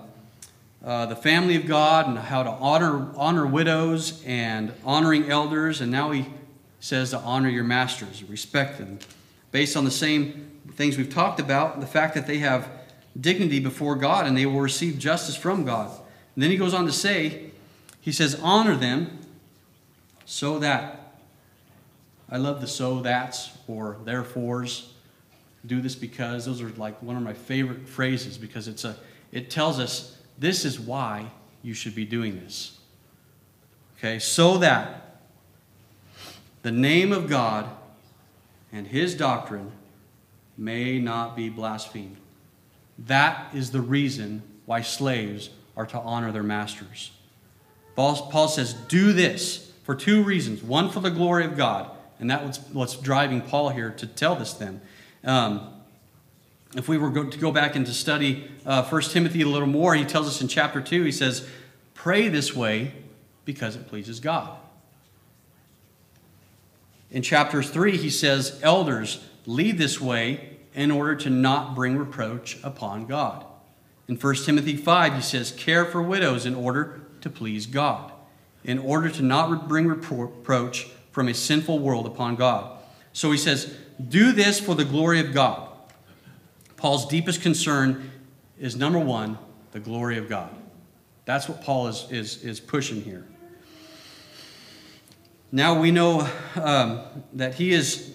uh, 0.85 1.07
the 1.07 1.17
family 1.17 1.57
of 1.57 1.67
God 1.67 2.07
and 2.07 2.19
how 2.19 2.43
to 2.43 2.51
honor, 2.51 3.09
honor 3.17 3.47
widows 3.47 4.23
and 4.27 4.73
honoring 4.85 5.31
elders. 5.31 5.81
And 5.81 5.91
now 5.91 6.11
he 6.11 6.27
says 6.81 7.11
to 7.11 7.19
honor 7.19 7.49
your 7.49 7.65
masters, 7.65 8.23
respect 8.25 8.79
them, 8.79 8.99
based 9.53 9.77
on 9.77 9.85
the 9.85 9.91
same 9.91 10.51
things 10.73 10.97
we've 10.97 11.13
talked 11.13 11.41
about 11.41 11.81
the 11.81 11.87
fact 11.87 12.15
that 12.15 12.27
they 12.27 12.39
have 12.39 12.69
dignity 13.19 13.61
before 13.61 13.97
God 13.97 14.27
and 14.27 14.37
they 14.37 14.47
will 14.47 14.61
receive 14.61 14.99
justice 14.99 15.37
from 15.37 15.65
God. 15.65 15.91
And 16.35 16.43
then 16.43 16.51
he 16.51 16.57
goes 16.57 16.75
on 16.75 16.87
to 16.87 16.93
say, 16.93 17.50
he 18.01 18.13
says, 18.13 18.39
honor 18.43 18.77
them 18.77 19.19
so 20.25 20.59
that. 20.61 21.19
I 22.31 22.37
love 22.37 22.61
the 22.61 22.67
so 22.67 23.01
that's 23.01 23.51
or 23.67 23.99
therefores. 24.05 24.93
Do 25.67 25.81
this 25.81 25.95
because. 25.95 26.47
Those 26.47 26.63
are 26.63 26.71
like 26.71 27.03
one 27.03 27.17
of 27.17 27.23
my 27.23 27.35
favorite 27.35 27.89
phrases 27.89 28.39
because 28.39 28.69
it's 28.69 28.85
a, 28.85 28.97
it 29.33 29.51
tells 29.51 29.79
us 29.79 30.17
this 30.39 30.65
is 30.65 30.79
why 30.79 31.31
you 31.63 31.75
should 31.75 31.95
be 31.95 32.05
doing 32.05 32.41
this. 32.41 32.79
Okay, 33.99 34.19
so 34.19 34.59
that 34.59 35.21
the 36.63 36.71
name 36.71 37.13
of 37.13 37.29
God 37.29 37.69
and 38.73 38.87
his 38.87 39.15
doctrine 39.15 39.73
may 40.57 40.99
not 40.99 41.37
be 41.37 41.49
blasphemed. 41.49 42.17
That 42.99 43.55
is 43.55 43.73
the 43.73 43.81
reason 43.81 44.43
why 44.67 44.83
slaves 44.83 45.51
are 45.77 45.87
to 45.87 45.99
honor 45.99 46.33
their 46.33 46.43
masters. 46.43 47.11
Paul 48.31 48.49
says, 48.49 48.75
Do 48.75 49.13
this 49.13 49.71
for 49.85 49.95
two 49.95 50.23
reasons. 50.23 50.63
One, 50.63 50.91
for 50.91 51.01
the 51.01 51.11
glory 51.11 51.45
of 51.45 51.57
God. 51.57 51.91
And 52.19 52.31
that's 52.31 52.59
what's 52.73 52.97
driving 52.97 53.41
Paul 53.41 53.71
here 53.71 53.91
to 53.91 54.07
tell 54.07 54.37
this 54.37 54.53
then. 54.53 54.81
Um, 55.25 55.69
if 56.77 56.89
we 56.89 56.99
were 56.99 57.11
to 57.11 57.39
go 57.39 57.51
back 57.51 57.75
and 57.75 57.85
to 57.87 57.93
study 57.93 58.49
uh, 58.65 58.85
1 58.85 59.03
Timothy 59.03 59.43
a 59.43 59.49
little 59.49 59.67
more, 59.67 59.95
he 59.95 60.05
tells 60.05 60.29
us 60.29 60.41
in 60.41 60.49
chapter 60.49 60.81
2, 60.81 61.03
he 61.03 61.13
says, 61.13 61.49
Pray 61.95 62.29
this 62.29 62.55
way 62.55 62.93
because 63.45 63.75
it 63.75 63.89
pleases 63.89 64.21
God. 64.21 64.57
In 67.11 67.23
chapter 67.23 67.63
3, 67.63 67.97
he 67.97 68.11
says, 68.11 68.61
Elders, 68.63 69.25
lead 69.47 69.79
this 69.79 70.01
way 70.01 70.59
in 70.75 70.91
order 70.91 71.17
to 71.17 71.31
not 71.31 71.75
bring 71.75 71.97
reproach 71.99 72.59
upon 72.63 73.07
God. 73.07 73.45
In 74.07 74.17
1 74.17 74.35
Timothy 74.37 74.77
5, 74.77 75.15
he 75.15 75.23
says, 75.23 75.51
Care 75.51 75.85
for 75.85 76.01
widows 76.01 76.47
in 76.47 76.55
order 76.55 77.01
to 77.23 77.31
please 77.31 77.67
God, 77.67 78.13
in 78.65 78.79
order 78.79 79.09
to 79.09 79.23
not 79.23 79.69
bring 79.69 79.87
reproach 79.87 80.89
from 81.13 81.29
a 81.29 81.35
sinful 81.35 81.79
world 81.79 82.07
upon 82.07 82.37
God. 82.37 82.79
So 83.13 83.31
he 83.31 83.39
says, 83.39 83.75
Do 84.09 84.33
this 84.33 84.61
for 84.61 84.75
the 84.75 84.85
glory 84.85 85.21
of 85.21 85.33
God. 85.33 85.69
Paul's 86.77 87.07
deepest 87.07 87.43
concern 87.43 88.11
is 88.59 88.77
number 88.77 88.99
one, 88.99 89.39
the 89.73 89.81
glory 89.81 90.19
of 90.19 90.29
God. 90.29 90.55
That's 91.25 91.49
what 91.49 91.63
Paul 91.63 91.89
is, 91.89 92.07
is, 92.11 92.43
is 92.43 92.61
pushing 92.61 93.03
here. 93.03 93.27
Now 95.53 95.81
we 95.81 95.91
know 95.91 96.29
um, 96.57 97.03
that 97.33 97.55
he 97.55 97.73
is 97.73 98.15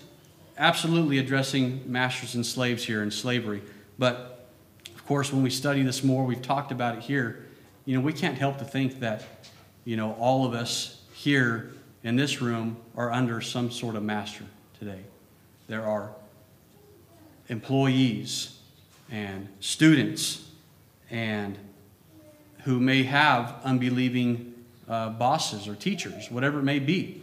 absolutely 0.57 1.17
addressing 1.17 1.83
masters 1.91 2.35
and 2.35 2.45
slaves 2.45 2.85
here 2.85 3.03
in 3.03 3.11
slavery. 3.11 3.61
But 3.99 4.49
of 4.95 5.05
course, 5.05 5.31
when 5.31 5.43
we 5.43 5.49
study 5.49 5.83
this 5.83 6.03
more, 6.03 6.25
we've 6.25 6.41
talked 6.41 6.71
about 6.71 6.97
it 6.97 7.03
here. 7.03 7.45
You 7.85 7.95
know, 7.95 8.01
we 8.01 8.13
can't 8.13 8.37
help 8.37 8.57
to 8.57 8.65
think 8.65 8.99
that, 9.01 9.23
you 9.83 9.95
know, 9.95 10.13
all 10.13 10.45
of 10.45 10.53
us 10.55 11.01
here 11.13 11.71
in 12.03 12.15
this 12.15 12.41
room 12.41 12.77
are 12.95 13.11
under 13.11 13.41
some 13.41 13.69
sort 13.69 13.95
of 13.95 14.01
master 14.01 14.43
today. 14.79 15.01
There 15.67 15.85
are 15.85 16.09
employees 17.47 18.57
and 19.11 19.47
students 19.59 20.49
and 21.11 21.57
who 22.63 22.79
may 22.79 23.03
have 23.03 23.55
unbelieving 23.63 24.55
uh, 24.89 25.09
bosses 25.09 25.67
or 25.67 25.75
teachers, 25.75 26.31
whatever 26.31 26.59
it 26.59 26.63
may 26.63 26.79
be. 26.79 27.21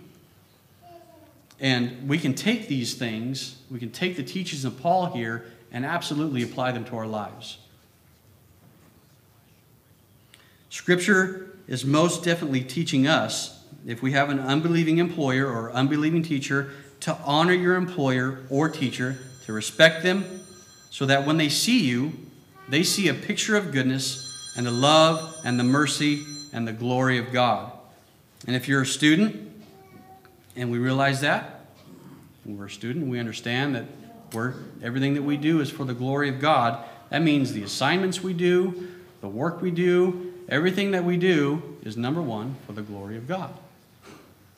And 1.58 2.08
we 2.08 2.18
can 2.18 2.34
take 2.34 2.68
these 2.68 2.94
things, 2.94 3.56
we 3.68 3.80
can 3.80 3.90
take 3.90 4.16
the 4.16 4.22
teachings 4.22 4.64
of 4.64 4.80
Paul 4.80 5.06
here 5.06 5.44
and 5.72 5.84
absolutely 5.84 6.44
apply 6.44 6.70
them 6.72 6.84
to 6.86 6.96
our 6.96 7.06
lives. 7.06 7.58
Scripture 10.72 11.54
is 11.68 11.84
most 11.84 12.24
definitely 12.24 12.62
teaching 12.62 13.06
us, 13.06 13.62
if 13.86 14.00
we 14.00 14.12
have 14.12 14.30
an 14.30 14.40
unbelieving 14.40 14.96
employer 14.96 15.46
or 15.46 15.70
unbelieving 15.70 16.22
teacher, 16.22 16.70
to 17.00 17.14
honor 17.26 17.52
your 17.52 17.74
employer 17.74 18.40
or 18.48 18.70
teacher, 18.70 19.18
to 19.44 19.52
respect 19.52 20.02
them, 20.02 20.40
so 20.88 21.04
that 21.04 21.26
when 21.26 21.36
they 21.36 21.50
see 21.50 21.86
you, 21.86 22.14
they 22.70 22.82
see 22.82 23.08
a 23.08 23.12
picture 23.12 23.54
of 23.54 23.70
goodness 23.70 24.50
and 24.56 24.64
the 24.64 24.70
love 24.70 25.36
and 25.44 25.60
the 25.60 25.64
mercy 25.64 26.24
and 26.54 26.66
the 26.66 26.72
glory 26.72 27.18
of 27.18 27.34
God. 27.34 27.70
And 28.46 28.56
if 28.56 28.66
you're 28.66 28.80
a 28.80 28.86
student, 28.86 29.52
and 30.56 30.70
we 30.70 30.78
realize 30.78 31.20
that, 31.20 31.66
we're 32.46 32.64
a 32.64 32.70
student, 32.70 33.08
we 33.08 33.20
understand 33.20 33.74
that 33.74 33.84
we're, 34.32 34.54
everything 34.82 35.12
that 35.14 35.22
we 35.22 35.36
do 35.36 35.60
is 35.60 35.68
for 35.68 35.84
the 35.84 35.92
glory 35.92 36.30
of 36.30 36.40
God. 36.40 36.82
That 37.10 37.20
means 37.20 37.52
the 37.52 37.62
assignments 37.62 38.22
we 38.22 38.32
do, 38.32 38.88
the 39.20 39.28
work 39.28 39.60
we 39.60 39.70
do, 39.70 40.31
everything 40.48 40.90
that 40.92 41.04
we 41.04 41.16
do 41.16 41.76
is 41.82 41.96
number 41.96 42.22
one 42.22 42.56
for 42.66 42.72
the 42.72 42.82
glory 42.82 43.16
of 43.16 43.26
God. 43.26 43.52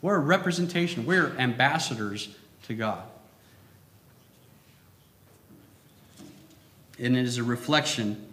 We're 0.02 0.16
a 0.16 0.20
representation, 0.20 1.06
we're 1.06 1.34
ambassadors 1.38 2.36
to 2.64 2.74
God. 2.74 3.04
And 6.98 7.16
it 7.16 7.24
is 7.24 7.38
a 7.38 7.42
reflection 7.42 8.26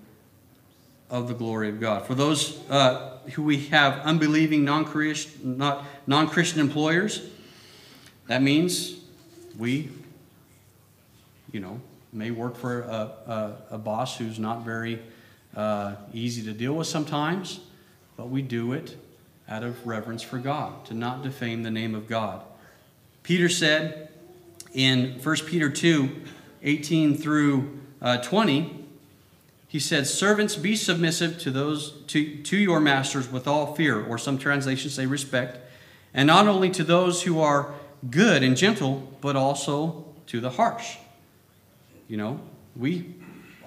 of 1.10 1.28
the 1.28 1.34
glory 1.34 1.70
of 1.70 1.80
God. 1.80 2.06
For 2.06 2.16
those 2.16 2.60
uh, 2.70 3.18
who 3.34 3.44
we 3.44 3.66
have 3.68 4.00
unbelieving, 4.00 4.64
non 4.64 4.86
Christian 4.86 6.60
employers, 6.60 7.30
that 8.28 8.42
means 8.42 8.96
we, 9.58 9.90
you 11.52 11.60
know, 11.60 11.82
may 12.14 12.32
work 12.32 12.56
for 12.56 12.82
a, 12.82 13.12
a, 13.28 13.56
a 13.72 13.78
boss 13.78 14.18
who's 14.18 14.40
not 14.40 14.64
very 14.64 15.00
uh, 15.56 15.96
easy 16.14 16.42
to 16.44 16.54
deal 16.54 16.74
with 16.74 16.88
sometimes, 16.88 17.60
but 18.18 18.30
we 18.30 18.42
do 18.42 18.74
it 18.74 18.98
out 19.50 19.64
of 19.64 19.86
reverence 19.86 20.22
for 20.22 20.38
God, 20.38 20.86
to 20.86 20.94
not 20.94 21.24
defame 21.24 21.64
the 21.64 21.72
name 21.72 21.94
of 21.94 22.08
God. 22.08 22.42
Peter 23.24 23.50
said 23.50 24.10
in 24.74 25.20
1 25.22 25.36
Peter 25.48 25.70
2 25.70 26.22
18 26.64 27.18
through 27.18 27.80
uh, 28.02 28.18
20, 28.18 28.86
he 29.68 29.80
said, 29.80 30.06
Servants, 30.06 30.56
be 30.56 30.76
submissive 30.76 31.40
to 31.40 31.50
those 31.50 31.92
to, 32.08 32.42
to 32.44 32.58
your 32.58 32.80
masters 32.80 33.32
with 33.32 33.48
all 33.48 33.74
fear, 33.74 34.04
or 34.04 34.18
some 34.18 34.38
translations 34.38 34.94
say 34.94 35.06
respect, 35.06 35.58
and 36.14 36.28
not 36.28 36.48
only 36.48 36.70
to 36.72 36.84
those 36.84 37.24
who 37.24 37.40
are 37.40 37.74
good 38.10 38.44
and 38.44 38.58
gentle, 38.58 39.12
but 39.22 39.36
also 39.36 40.06
to 40.28 40.40
the 40.40 40.52
harsh. 40.52 40.98
You 42.08 42.18
know, 42.18 42.42
we 42.76 43.16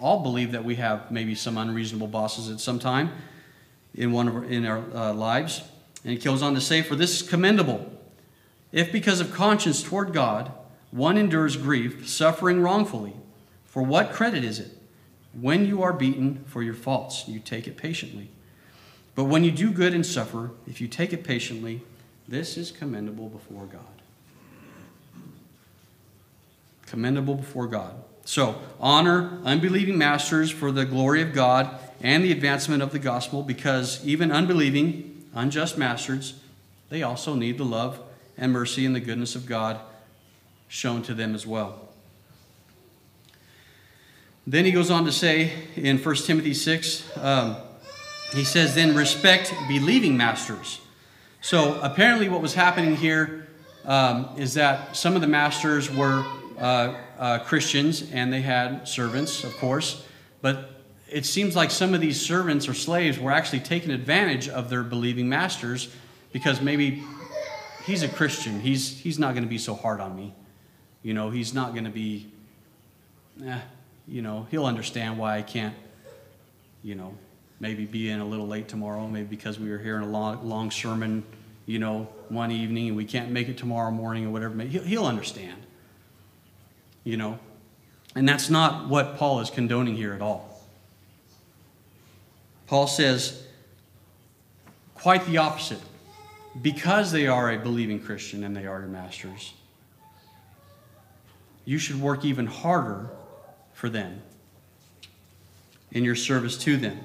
all 0.01 0.23
believe 0.23 0.53
that 0.53 0.65
we 0.65 0.77
have 0.77 1.11
maybe 1.11 1.35
some 1.35 1.59
unreasonable 1.59 2.07
bosses 2.07 2.51
at 2.51 2.61
some 2.61 2.79
time 2.79 3.11
in 3.95 4.13
one 4.13 4.29
of 4.29 4.37
our, 4.37 4.45
in 4.45 4.67
our 4.67 4.83
uh, 4.95 5.13
lives. 5.13 5.63
And 6.05 6.13
he 6.13 6.19
goes 6.19 6.43
on 6.43 6.55
to 6.55 6.61
say, 6.61 6.83
For 6.83 6.97
this 6.97 7.21
is 7.21 7.29
commendable. 7.29 7.91
If 8.73 8.91
because 8.93 9.21
of 9.21 9.33
conscience 9.33 9.83
toward 9.83 10.13
God, 10.13 10.53
one 10.91 11.17
endures 11.17 11.57
grief, 11.57 12.09
suffering 12.09 12.61
wrongfully, 12.61 13.15
for 13.65 13.83
what 13.83 14.13
credit 14.13 14.45
is 14.45 14.59
it? 14.59 14.71
When 15.33 15.67
you 15.67 15.83
are 15.83 15.93
beaten 15.93 16.45
for 16.47 16.63
your 16.63 16.75
faults, 16.75 17.27
you 17.27 17.41
take 17.41 17.67
it 17.67 17.77
patiently. 17.77 18.31
But 19.15 19.25
when 19.25 19.45
you 19.45 19.51
do 19.51 19.71
good 19.71 19.95
and 19.95 20.05
suffer, 20.05 20.51
if 20.67 20.81
you 20.81 20.89
take 20.89 21.13
it 21.13 21.25
patiently, 21.25 21.83
this 22.27 22.57
is 22.57 22.71
commendable 22.71 23.29
before 23.29 23.67
God. 23.67 23.81
Commendable 26.87 27.35
before 27.37 27.67
God. 27.67 27.95
So, 28.25 28.61
honor 28.81 29.39
unbelieving 29.45 29.99
masters 29.99 30.51
for 30.51 30.73
the 30.73 30.85
glory 30.85 31.21
of 31.21 31.33
God 31.35 31.79
and 32.01 32.25
the 32.25 32.33
advancement 32.33 32.83
of 32.83 32.91
the 32.91 32.99
gospel, 32.99 33.43
because 33.43 34.05
even 34.05 34.33
unbelieving, 34.33 35.27
unjust 35.35 35.77
masters, 35.77 36.35
they 36.89 37.03
also 37.03 37.35
need 37.35 37.59
the 37.59 37.65
love 37.65 38.01
and 38.37 38.53
mercy 38.53 38.87
and 38.87 38.95
the 38.95 39.01
goodness 39.01 39.35
of 39.35 39.47
God 39.47 39.81
shown 40.69 41.03
to 41.03 41.15
them 41.15 41.35
as 41.35 41.47
well. 41.47 41.89
Then 44.47 44.65
he 44.65 44.73
goes 44.73 44.91
on 44.91 45.05
to 45.05 45.13
say 45.13 45.53
in 45.77 45.99
1 45.99 46.15
Timothy 46.17 46.55
6, 46.55 47.17
um, 47.19 47.57
he 48.35 48.45
says, 48.45 48.75
Then 48.75 48.95
respect 48.95 49.55
believing 49.69 50.17
masters. 50.17 50.81
So 51.41 51.81
apparently, 51.81 52.29
what 52.29 52.43
was 52.43 52.55
happening 52.55 52.97
here 52.97 53.49
um, 53.85 54.31
is 54.37 54.55
that 54.55 54.97
some 54.97 55.15
of 55.15 55.21
the 55.21 55.27
masters 55.27 55.91
were 55.91 56.25
uh, 56.59 56.95
uh, 57.19 57.39
Christians 57.41 58.11
and 58.13 58.33
they 58.33 58.43
had 58.43 58.87
servants, 58.89 59.45
of 59.45 59.57
course, 59.57 60.05
but 60.41 60.71
it 61.09 61.25
seems 61.25 61.55
like 61.55 61.71
some 61.71 61.95
of 61.95 62.01
these 62.01 62.21
servants 62.21 62.69
or 62.69 62.75
slaves 62.75 63.19
were 63.19 63.31
actually 63.31 63.61
taking 63.61 63.91
advantage 63.91 64.49
of 64.49 64.69
their 64.71 64.83
believing 64.83 65.29
masters 65.29 65.95
because 66.33 66.61
maybe 66.61 67.03
he's 67.85 68.03
a 68.03 68.09
Christian. 68.09 68.61
He's, 68.61 68.99
he's 68.99 69.19
not 69.19 69.35
going 69.35 69.45
to 69.45 69.49
be 69.49 69.59
so 69.59 69.75
hard 69.75 70.01
on 70.01 70.17
me. 70.17 70.35
You 71.03 71.15
know, 71.15 71.31
he's 71.31 71.55
not 71.55 71.73
going 71.73 71.85
to 71.85 71.91
be, 71.91 72.27
eh, 73.45 73.61
you 74.09 74.23
know, 74.23 74.47
he'll 74.51 74.67
understand 74.67 75.19
why 75.19 75.37
I 75.37 75.43
can't, 75.43 75.75
you 76.83 76.95
know, 76.95 77.15
maybe 77.61 77.87
be 77.87 78.11
in 78.11 78.21
a 78.21 78.27
little 78.27 78.49
late 78.49 78.69
tomorrow, 78.69 79.07
maybe 79.07 79.27
because 79.27 79.59
we 79.59 79.71
were 79.71 79.79
hearing 79.79 80.03
a 80.03 80.09
long, 80.09 80.49
long 80.49 80.71
sermon, 80.71 81.23
you 81.67 81.79
know, 81.79 82.09
one 82.29 82.51
evening 82.51 82.89
and 82.89 82.97
we 82.97 83.05
can't 83.05 83.31
make 83.31 83.49
it 83.49 83.57
tomorrow 83.57 83.91
morning 83.91 84.27
or 84.27 84.31
whatever. 84.31 84.61
He'll, 84.63 84.83
he'll 84.83 85.07
understand 85.07 85.65
you 87.05 87.17
know. 87.17 87.39
And 88.17 88.29
that's 88.29 88.51
not 88.51 88.89
what 88.89 89.17
Paul 89.17 89.41
is 89.41 89.51
condoning 89.51 89.97
here 89.97 90.13
at 90.13 90.21
all. 90.21 90.61
Paul 92.67 92.87
says 92.87 93.45
quite 95.05 95.27
the 95.27 95.37
opposite. 95.37 95.81
Because 96.63 97.13
they 97.13 97.27
are 97.27 97.51
a 97.51 97.59
believing 97.59 98.01
Christian 98.01 98.43
and 98.43 98.57
they 98.57 98.65
are 98.65 98.81
your 98.81 98.89
masters, 98.89 99.53
you 101.67 101.77
should 101.77 102.01
work 102.01 102.25
even 102.25 102.47
harder 102.47 103.11
for 103.75 103.91
them 103.91 104.23
in 105.91 106.05
your 106.05 106.15
service 106.15 106.57
to 106.59 106.79
them. 106.79 106.99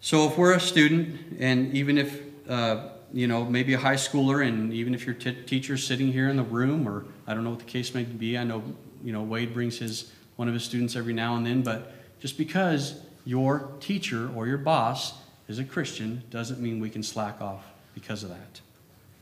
So, 0.00 0.28
if 0.28 0.38
we're 0.38 0.52
a 0.52 0.60
student, 0.60 1.38
and 1.40 1.74
even 1.74 1.98
if 1.98 2.20
uh, 2.48 2.90
you 3.16 3.26
know, 3.26 3.46
maybe 3.46 3.72
a 3.72 3.78
high 3.78 3.94
schooler, 3.94 4.46
and 4.46 4.74
even 4.74 4.94
if 4.94 5.06
your 5.06 5.14
t- 5.14 5.42
teacher's 5.46 5.86
sitting 5.86 6.12
here 6.12 6.28
in 6.28 6.36
the 6.36 6.42
room, 6.42 6.86
or 6.86 7.06
I 7.26 7.32
don't 7.32 7.44
know 7.44 7.50
what 7.50 7.60
the 7.60 7.64
case 7.64 7.94
may 7.94 8.04
be. 8.04 8.36
I 8.36 8.44
know, 8.44 8.62
you 9.02 9.10
know, 9.10 9.22
Wade 9.22 9.54
brings 9.54 9.78
his 9.78 10.12
one 10.36 10.48
of 10.48 10.54
his 10.54 10.64
students 10.64 10.94
every 10.94 11.14
now 11.14 11.34
and 11.34 11.46
then, 11.46 11.62
but 11.62 11.94
just 12.20 12.36
because 12.36 13.00
your 13.24 13.70
teacher 13.80 14.30
or 14.36 14.46
your 14.46 14.58
boss 14.58 15.14
is 15.48 15.58
a 15.58 15.64
Christian 15.64 16.24
doesn't 16.28 16.60
mean 16.60 16.78
we 16.78 16.90
can 16.90 17.02
slack 17.02 17.40
off 17.40 17.64
because 17.94 18.22
of 18.22 18.28
that. 18.28 18.60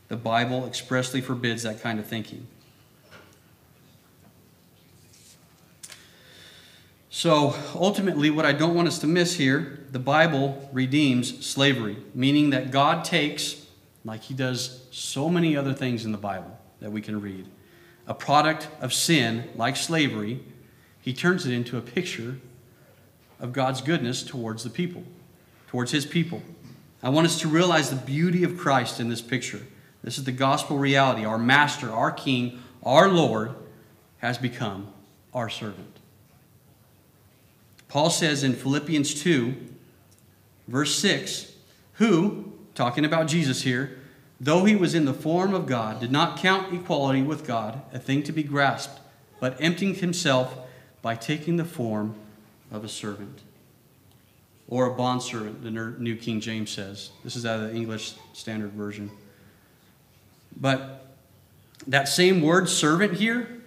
The 0.09 0.17
Bible 0.17 0.67
expressly 0.67 1.21
forbids 1.21 1.63
that 1.63 1.81
kind 1.81 1.97
of 1.97 2.05
thinking. 2.05 2.47
So 7.09 7.55
ultimately, 7.73 8.29
what 8.29 8.45
I 8.45 8.51
don't 8.51 8.75
want 8.75 8.89
us 8.89 8.99
to 8.99 9.07
miss 9.07 9.35
here, 9.35 9.85
the 9.89 9.99
Bible 9.99 10.69
redeems 10.73 11.45
slavery, 11.45 11.95
meaning 12.13 12.49
that 12.49 12.71
God 12.71 13.05
takes 13.05 13.64
like 14.05 14.21
he 14.21 14.33
does 14.33 14.85
so 14.91 15.27
many 15.29 15.57
other 15.57 15.73
things 15.73 16.05
in 16.05 16.11
the 16.11 16.17
Bible 16.17 16.57
that 16.79 16.91
we 16.91 17.01
can 17.01 17.19
read. 17.19 17.47
A 18.07 18.13
product 18.13 18.69
of 18.79 18.93
sin, 18.93 19.49
like 19.55 19.75
slavery, 19.75 20.39
he 21.01 21.11
turns 21.11 21.45
it 21.45 21.51
into 21.51 21.77
a 21.77 21.81
picture 21.81 22.37
of 23.39 23.51
God's 23.51 23.81
goodness 23.81 24.23
towards 24.23 24.63
the 24.63 24.69
people, 24.69 25.03
towards 25.67 25.91
his 25.91 26.05
people. 26.05 26.41
I 27.01 27.09
want 27.09 27.27
us 27.27 27.39
to 27.41 27.47
realize 27.47 27.89
the 27.89 27.95
beauty 27.95 28.43
of 28.43 28.57
Christ 28.57 28.99
in 28.99 29.09
this 29.09 29.21
picture. 29.21 29.61
This 30.03 30.17
is 30.17 30.23
the 30.23 30.31
gospel 30.31 30.77
reality. 30.77 31.25
Our 31.25 31.39
master, 31.39 31.91
our 31.91 32.11
king, 32.11 32.59
our 32.83 33.09
Lord 33.09 33.55
has 34.19 34.37
become 34.37 34.93
our 35.33 35.49
servant. 35.49 35.99
Paul 37.87 38.09
says 38.09 38.43
in 38.43 38.53
Philippians 38.53 39.21
2, 39.21 39.55
verse 40.67 40.95
6, 40.95 41.51
who, 41.93 42.44
talking 42.75 43.05
about 43.05 43.27
Jesus 43.27 43.63
here, 43.63 43.97
though 44.39 44.65
he 44.65 44.75
was 44.75 44.93
in 44.93 45.05
the 45.05 45.13
form 45.13 45.53
of 45.53 45.65
God, 45.65 46.01
did 46.01 46.11
not 46.11 46.37
count 46.37 46.73
equality 46.73 47.23
with 47.23 47.47
God 47.47 47.81
a 47.93 47.99
thing 47.99 48.21
to 48.23 48.31
be 48.31 48.43
grasped, 48.43 48.99
but 49.39 49.59
emptied 49.59 49.97
himself 49.97 50.57
by 51.01 51.15
taking 51.15 51.55
the 51.55 51.65
form 51.65 52.15
of 52.71 52.83
a 52.83 52.89
servant. 52.89 53.41
Or 54.67 54.87
a 54.87 54.93
bondservant, 54.93 55.63
the 55.63 55.71
New 55.71 56.15
King 56.15 56.39
James 56.41 56.71
says. 56.71 57.11
This 57.23 57.35
is 57.35 57.45
out 57.45 57.59
of 57.59 57.69
the 57.69 57.75
English 57.75 58.15
Standard 58.33 58.71
Version. 58.71 59.11
But 60.59 61.05
that 61.87 62.07
same 62.07 62.41
word, 62.41 62.67
servant, 62.67 63.13
here, 63.13 63.61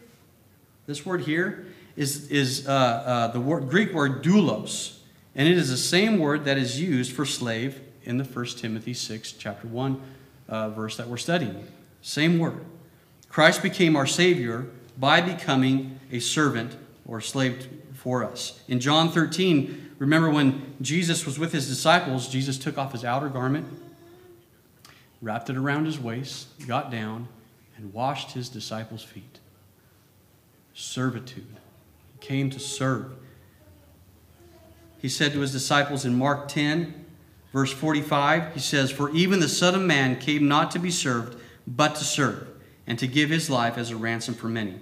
this 0.87 1.07
word 1.07 1.23
here, 1.23 1.67
is, 1.97 2.29
is 2.31 2.67
uh, 2.67 2.73
uh, 2.73 3.27
the 3.29 3.41
word, 3.41 3.69
Greek 3.69 3.93
word 3.93 4.25
doulos. 4.25 4.99
And 5.37 5.47
it 5.47 5.57
is 5.57 5.71
the 5.71 5.77
same 5.77 6.19
word 6.19 6.45
that 6.47 6.59
is 6.59 6.81
used 6.81 7.13
for 7.13 7.25
slave 7.25 7.81
in 8.09 8.17
the 8.17 8.25
1 8.25 8.47
Timothy 8.47 8.95
6, 8.95 9.33
chapter 9.33 9.69
1 9.69 10.01
uh, 10.49 10.71
verse 10.71 10.97
that 10.97 11.09
we're 11.09 11.19
studying. 11.19 11.67
Same 12.01 12.39
word. 12.39 12.65
Christ 13.29 13.63
became 13.63 13.95
our 13.97 14.07
Savior 14.07 14.67
by 14.97 15.21
becoming 15.21 16.01
a 16.11 16.19
servant 16.19 16.75
or 17.07 17.21
slave 17.21 17.69
for 17.93 18.25
us. 18.25 18.61
In 18.67 18.81
John 18.81 19.11
13, 19.11 19.97
remember 19.99 20.31
when 20.31 20.75
Jesus 20.81 21.27
was 21.27 21.39
with 21.39 21.53
his 21.53 21.69
disciples, 21.69 22.29
Jesus 22.29 22.57
took 22.57 22.79
off 22.79 22.93
his 22.93 23.05
outer 23.05 23.29
garment, 23.29 23.67
wrapped 25.21 25.51
it 25.51 25.57
around 25.57 25.85
his 25.85 26.01
waist, 26.01 26.49
got 26.67 26.91
down, 26.91 27.29
and 27.77 27.93
washed 27.93 28.33
his 28.33 28.49
disciples' 28.49 29.03
feet. 29.03 29.39
Servitude. 30.73 31.57
He 32.15 32.27
came 32.27 32.49
to 32.51 32.59
serve. 32.59 33.13
he 34.97 35.11
said 35.11 35.33
to 35.33 35.41
his 35.41 35.53
disciples 35.53 36.07
in 36.07 36.17
Mark 36.17 36.49
10, 36.49 37.05
verse 37.53 37.73
45, 37.73 38.55
he 38.55 38.61
says, 38.61 38.91
For 38.91 39.11
even 39.11 39.41
the 39.41 39.49
Son 39.49 39.75
of 39.75 39.83
Man 39.83 40.19
came 40.19 40.49
not 40.49 40.71
to 40.73 40.79
be 40.79 40.91
served, 40.91 41.41
but 41.67 41.95
to 41.97 42.05
serve, 42.05 42.49
and 42.87 42.99
to 42.99 43.07
give 43.07 43.31
his 43.31 43.51
life 43.51 43.77
as 43.77 43.91
a 43.91 43.97
ransom 43.97 44.35
for 44.35 44.49
many. 44.49 44.81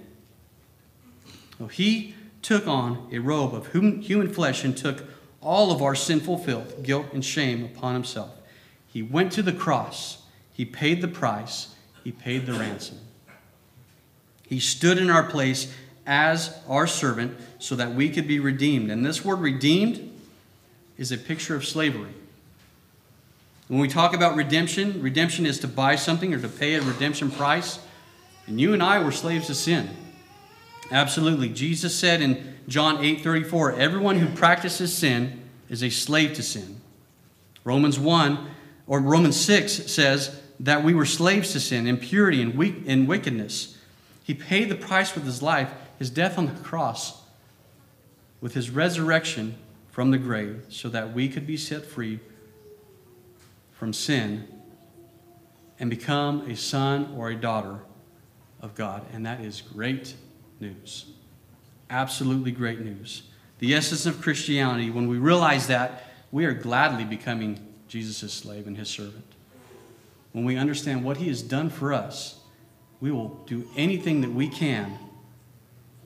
So 1.57 1.67
he 1.67 2.15
took 2.41 2.67
on 2.67 3.09
a 3.11 3.19
robe 3.19 3.53
of 3.53 3.73
human 3.73 4.31
flesh 4.31 4.63
and 4.63 4.77
took 4.77 5.03
all 5.41 5.71
of 5.71 5.81
our 5.81 5.95
sinful 5.95 6.39
filth, 6.39 6.83
guilt, 6.83 7.07
and 7.13 7.23
shame 7.23 7.63
upon 7.63 7.93
himself. 7.93 8.31
He 8.87 9.01
went 9.01 9.31
to 9.33 9.41
the 9.41 9.53
cross. 9.53 10.23
He 10.53 10.65
paid 10.65 11.01
the 11.01 11.07
price. 11.07 11.75
He 12.03 12.11
paid 12.11 12.45
the 12.45 12.53
ransom. 12.53 12.99
He 14.47 14.59
stood 14.59 14.97
in 14.97 15.09
our 15.09 15.23
place 15.23 15.73
as 16.05 16.57
our 16.69 16.87
servant 16.87 17.37
so 17.59 17.75
that 17.75 17.93
we 17.93 18.09
could 18.09 18.27
be 18.27 18.39
redeemed. 18.39 18.89
And 18.89 19.05
this 19.05 19.25
word 19.25 19.39
redeemed 19.39 20.09
is 20.97 21.11
a 21.11 21.17
picture 21.17 21.55
of 21.55 21.65
slavery. 21.65 22.13
When 23.67 23.79
we 23.79 23.87
talk 23.87 24.13
about 24.13 24.35
redemption, 24.35 25.01
redemption 25.01 25.45
is 25.45 25.59
to 25.59 25.67
buy 25.67 25.95
something 25.95 26.33
or 26.33 26.39
to 26.39 26.47
pay 26.47 26.75
a 26.75 26.81
redemption 26.81 27.29
price. 27.29 27.79
And 28.45 28.61
you 28.61 28.73
and 28.73 28.81
I 28.81 29.03
were 29.03 29.11
slaves 29.11 29.47
to 29.47 29.55
sin. 29.55 29.89
Absolutely. 30.89 31.49
Jesus 31.49 31.93
said 31.93 32.21
in 32.21 32.55
John 32.67 33.03
8 33.03 33.21
34, 33.21 33.73
everyone 33.73 34.19
who 34.19 34.33
practices 34.35 34.95
sin 34.95 35.41
is 35.69 35.83
a 35.83 35.89
slave 35.89 36.33
to 36.33 36.43
sin. 36.43 36.79
Romans 37.65 37.99
1 37.99 38.49
or 38.87 39.01
Romans 39.01 39.37
6 39.37 39.91
says 39.91 40.41
that 40.61 40.83
we 40.83 40.93
were 40.93 41.05
slaves 41.05 41.51
to 41.51 41.59
sin, 41.59 41.87
impurity, 41.87 42.41
and, 42.41 42.55
weak, 42.55 42.83
and 42.87 43.07
wickedness. 43.07 43.77
He 44.23 44.33
paid 44.33 44.69
the 44.69 44.75
price 44.75 45.13
with 45.13 45.25
his 45.25 45.41
life, 45.41 45.73
his 45.99 46.09
death 46.09 46.37
on 46.37 46.45
the 46.45 46.53
cross, 46.63 47.21
with 48.39 48.53
his 48.53 48.69
resurrection 48.69 49.57
from 49.91 50.11
the 50.11 50.17
grave, 50.17 50.65
so 50.69 50.87
that 50.89 51.13
we 51.13 51.27
could 51.27 51.45
be 51.45 51.57
set 51.57 51.85
free 51.85 52.19
from 53.77 53.93
sin 53.93 54.47
and 55.79 55.89
become 55.89 56.49
a 56.49 56.55
son 56.55 57.13
or 57.15 57.29
a 57.29 57.35
daughter 57.35 57.79
of 58.61 58.75
God. 58.75 59.05
And 59.13 59.25
that 59.25 59.41
is 59.41 59.61
great 59.61 60.15
news. 60.59 61.05
Absolutely 61.89 62.51
great 62.51 62.79
news. 62.79 63.23
The 63.59 63.73
essence 63.73 64.05
of 64.05 64.21
Christianity, 64.21 64.89
when 64.89 65.07
we 65.07 65.17
realize 65.17 65.67
that, 65.67 66.03
we 66.31 66.45
are 66.45 66.53
gladly 66.53 67.05
becoming 67.05 67.59
Jesus' 67.87 68.33
slave 68.33 68.67
and 68.67 68.77
his 68.77 68.89
servant. 68.89 69.23
When 70.31 70.43
we 70.43 70.57
understand 70.57 71.03
what 71.03 71.17
he 71.17 71.27
has 71.29 71.41
done 71.41 71.69
for 71.69 71.93
us, 71.93 72.39
we 72.99 73.11
will 73.11 73.43
do 73.47 73.67
anything 73.75 74.21
that 74.21 74.31
we 74.31 74.47
can 74.47 74.97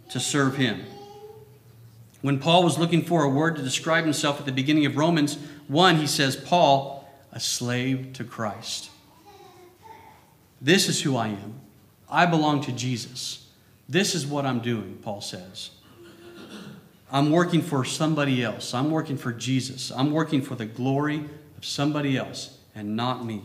to 0.09 0.19
serve 0.19 0.57
him. 0.57 0.83
When 2.21 2.37
Paul 2.39 2.63
was 2.63 2.77
looking 2.77 3.03
for 3.03 3.23
a 3.23 3.29
word 3.29 3.55
to 3.55 3.61
describe 3.63 4.03
himself 4.03 4.39
at 4.39 4.45
the 4.45 4.51
beginning 4.51 4.85
of 4.85 4.95
Romans 4.95 5.37
1, 5.67 5.95
he 5.97 6.05
says, 6.05 6.35
Paul, 6.35 7.00
a 7.31 7.39
slave 7.39 8.13
to 8.13 8.23
Christ. 8.23 8.89
This 10.61 10.89
is 10.89 11.01
who 11.01 11.15
I 11.15 11.29
am. 11.29 11.55
I 12.09 12.25
belong 12.25 12.61
to 12.61 12.71
Jesus. 12.71 13.47
This 13.87 14.13
is 14.15 14.25
what 14.25 14.45
I'm 14.45 14.59
doing, 14.59 14.99
Paul 15.01 15.21
says. 15.21 15.71
I'm 17.11 17.31
working 17.31 17.61
for 17.61 17.83
somebody 17.83 18.43
else. 18.43 18.73
I'm 18.73 18.91
working 18.91 19.17
for 19.17 19.33
Jesus. 19.33 19.91
I'm 19.91 20.11
working 20.11 20.41
for 20.41 20.55
the 20.55 20.65
glory 20.65 21.25
of 21.57 21.65
somebody 21.65 22.17
else 22.17 22.57
and 22.73 22.95
not 22.95 23.25
me. 23.25 23.41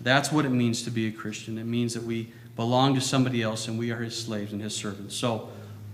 That's 0.00 0.32
what 0.32 0.44
it 0.44 0.50
means 0.50 0.82
to 0.82 0.90
be 0.90 1.06
a 1.06 1.12
Christian. 1.12 1.58
It 1.58 1.64
means 1.64 1.94
that 1.94 2.02
we 2.02 2.32
belong 2.56 2.94
to 2.94 3.00
somebody 3.00 3.42
else 3.42 3.68
and 3.68 3.78
we 3.78 3.90
are 3.90 4.00
his 4.00 4.16
slaves 4.16 4.52
and 4.52 4.60
his 4.60 4.74
servants. 4.74 5.14
So, 5.14 5.48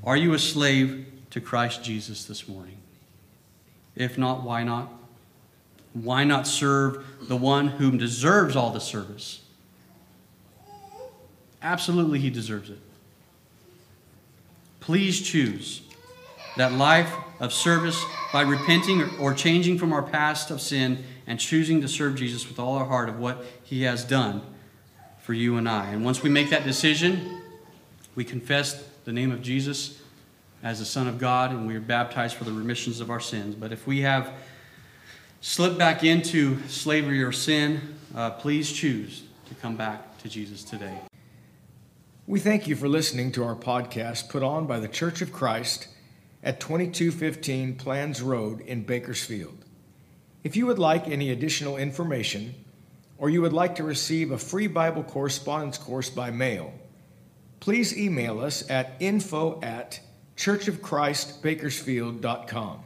are 0.04 0.16
you 0.16 0.34
a 0.34 0.38
slave 0.38 1.06
to 1.30 1.40
Christ 1.40 1.82
Jesus 1.82 2.24
this 2.24 2.48
morning? 2.48 2.78
If 3.94 4.16
not, 4.16 4.42
why 4.42 4.62
not? 4.62 4.92
Why 6.02 6.24
not 6.24 6.46
serve 6.46 7.04
the 7.22 7.36
one 7.36 7.68
whom 7.68 7.96
deserves 7.96 8.54
all 8.54 8.70
the 8.70 8.80
service? 8.80 9.40
Absolutely, 11.62 12.18
he 12.18 12.28
deserves 12.28 12.68
it. 12.68 12.78
Please 14.80 15.26
choose 15.26 15.80
that 16.58 16.72
life 16.72 17.12
of 17.40 17.52
service 17.52 18.02
by 18.32 18.42
repenting 18.42 19.08
or 19.18 19.32
changing 19.32 19.78
from 19.78 19.92
our 19.92 20.02
past 20.02 20.50
of 20.50 20.60
sin 20.60 21.02
and 21.26 21.40
choosing 21.40 21.80
to 21.80 21.88
serve 21.88 22.14
Jesus 22.14 22.46
with 22.46 22.58
all 22.58 22.74
our 22.74 22.84
heart 22.84 23.08
of 23.08 23.18
what 23.18 23.44
he 23.64 23.82
has 23.82 24.04
done 24.04 24.42
for 25.20 25.32
you 25.32 25.56
and 25.56 25.68
I. 25.68 25.86
And 25.86 26.04
once 26.04 26.22
we 26.22 26.28
make 26.28 26.50
that 26.50 26.64
decision, 26.64 27.40
we 28.14 28.24
confess 28.24 28.86
the 29.04 29.12
name 29.12 29.32
of 29.32 29.40
Jesus 29.40 30.00
as 30.62 30.78
the 30.78 30.84
Son 30.84 31.08
of 31.08 31.18
God 31.18 31.52
and 31.52 31.66
we 31.66 31.74
are 31.74 31.80
baptized 31.80 32.36
for 32.36 32.44
the 32.44 32.52
remissions 32.52 33.00
of 33.00 33.10
our 33.10 33.20
sins. 33.20 33.54
But 33.54 33.72
if 33.72 33.86
we 33.86 34.02
have 34.02 34.32
slipped 35.46 35.78
back 35.78 36.02
into 36.02 36.60
slavery 36.66 37.22
or 37.22 37.30
sin, 37.30 37.94
uh, 38.16 38.30
please 38.30 38.72
choose 38.72 39.22
to 39.48 39.54
come 39.54 39.76
back 39.76 40.18
to 40.18 40.28
Jesus 40.28 40.64
today. 40.64 40.98
We 42.26 42.40
thank 42.40 42.66
you 42.66 42.74
for 42.74 42.88
listening 42.88 43.30
to 43.32 43.44
our 43.44 43.54
podcast 43.54 44.28
put 44.28 44.42
on 44.42 44.66
by 44.66 44.80
the 44.80 44.88
Church 44.88 45.22
of 45.22 45.32
Christ 45.32 45.86
at 46.42 46.58
2215 46.58 47.76
Planz 47.76 48.24
Road 48.24 48.60
in 48.62 48.82
Bakersfield. 48.82 49.64
If 50.42 50.56
you 50.56 50.66
would 50.66 50.80
like 50.80 51.06
any 51.06 51.30
additional 51.30 51.76
information, 51.76 52.56
or 53.16 53.30
you 53.30 53.40
would 53.40 53.52
like 53.52 53.76
to 53.76 53.84
receive 53.84 54.32
a 54.32 54.38
free 54.38 54.66
Bible 54.66 55.04
correspondence 55.04 55.78
course 55.78 56.10
by 56.10 56.32
mail, 56.32 56.74
please 57.60 57.96
email 57.96 58.40
us 58.40 58.68
at 58.68 58.94
info 58.98 59.60
at 59.62 60.00
churchofchristbakersfield.com. 60.36 62.85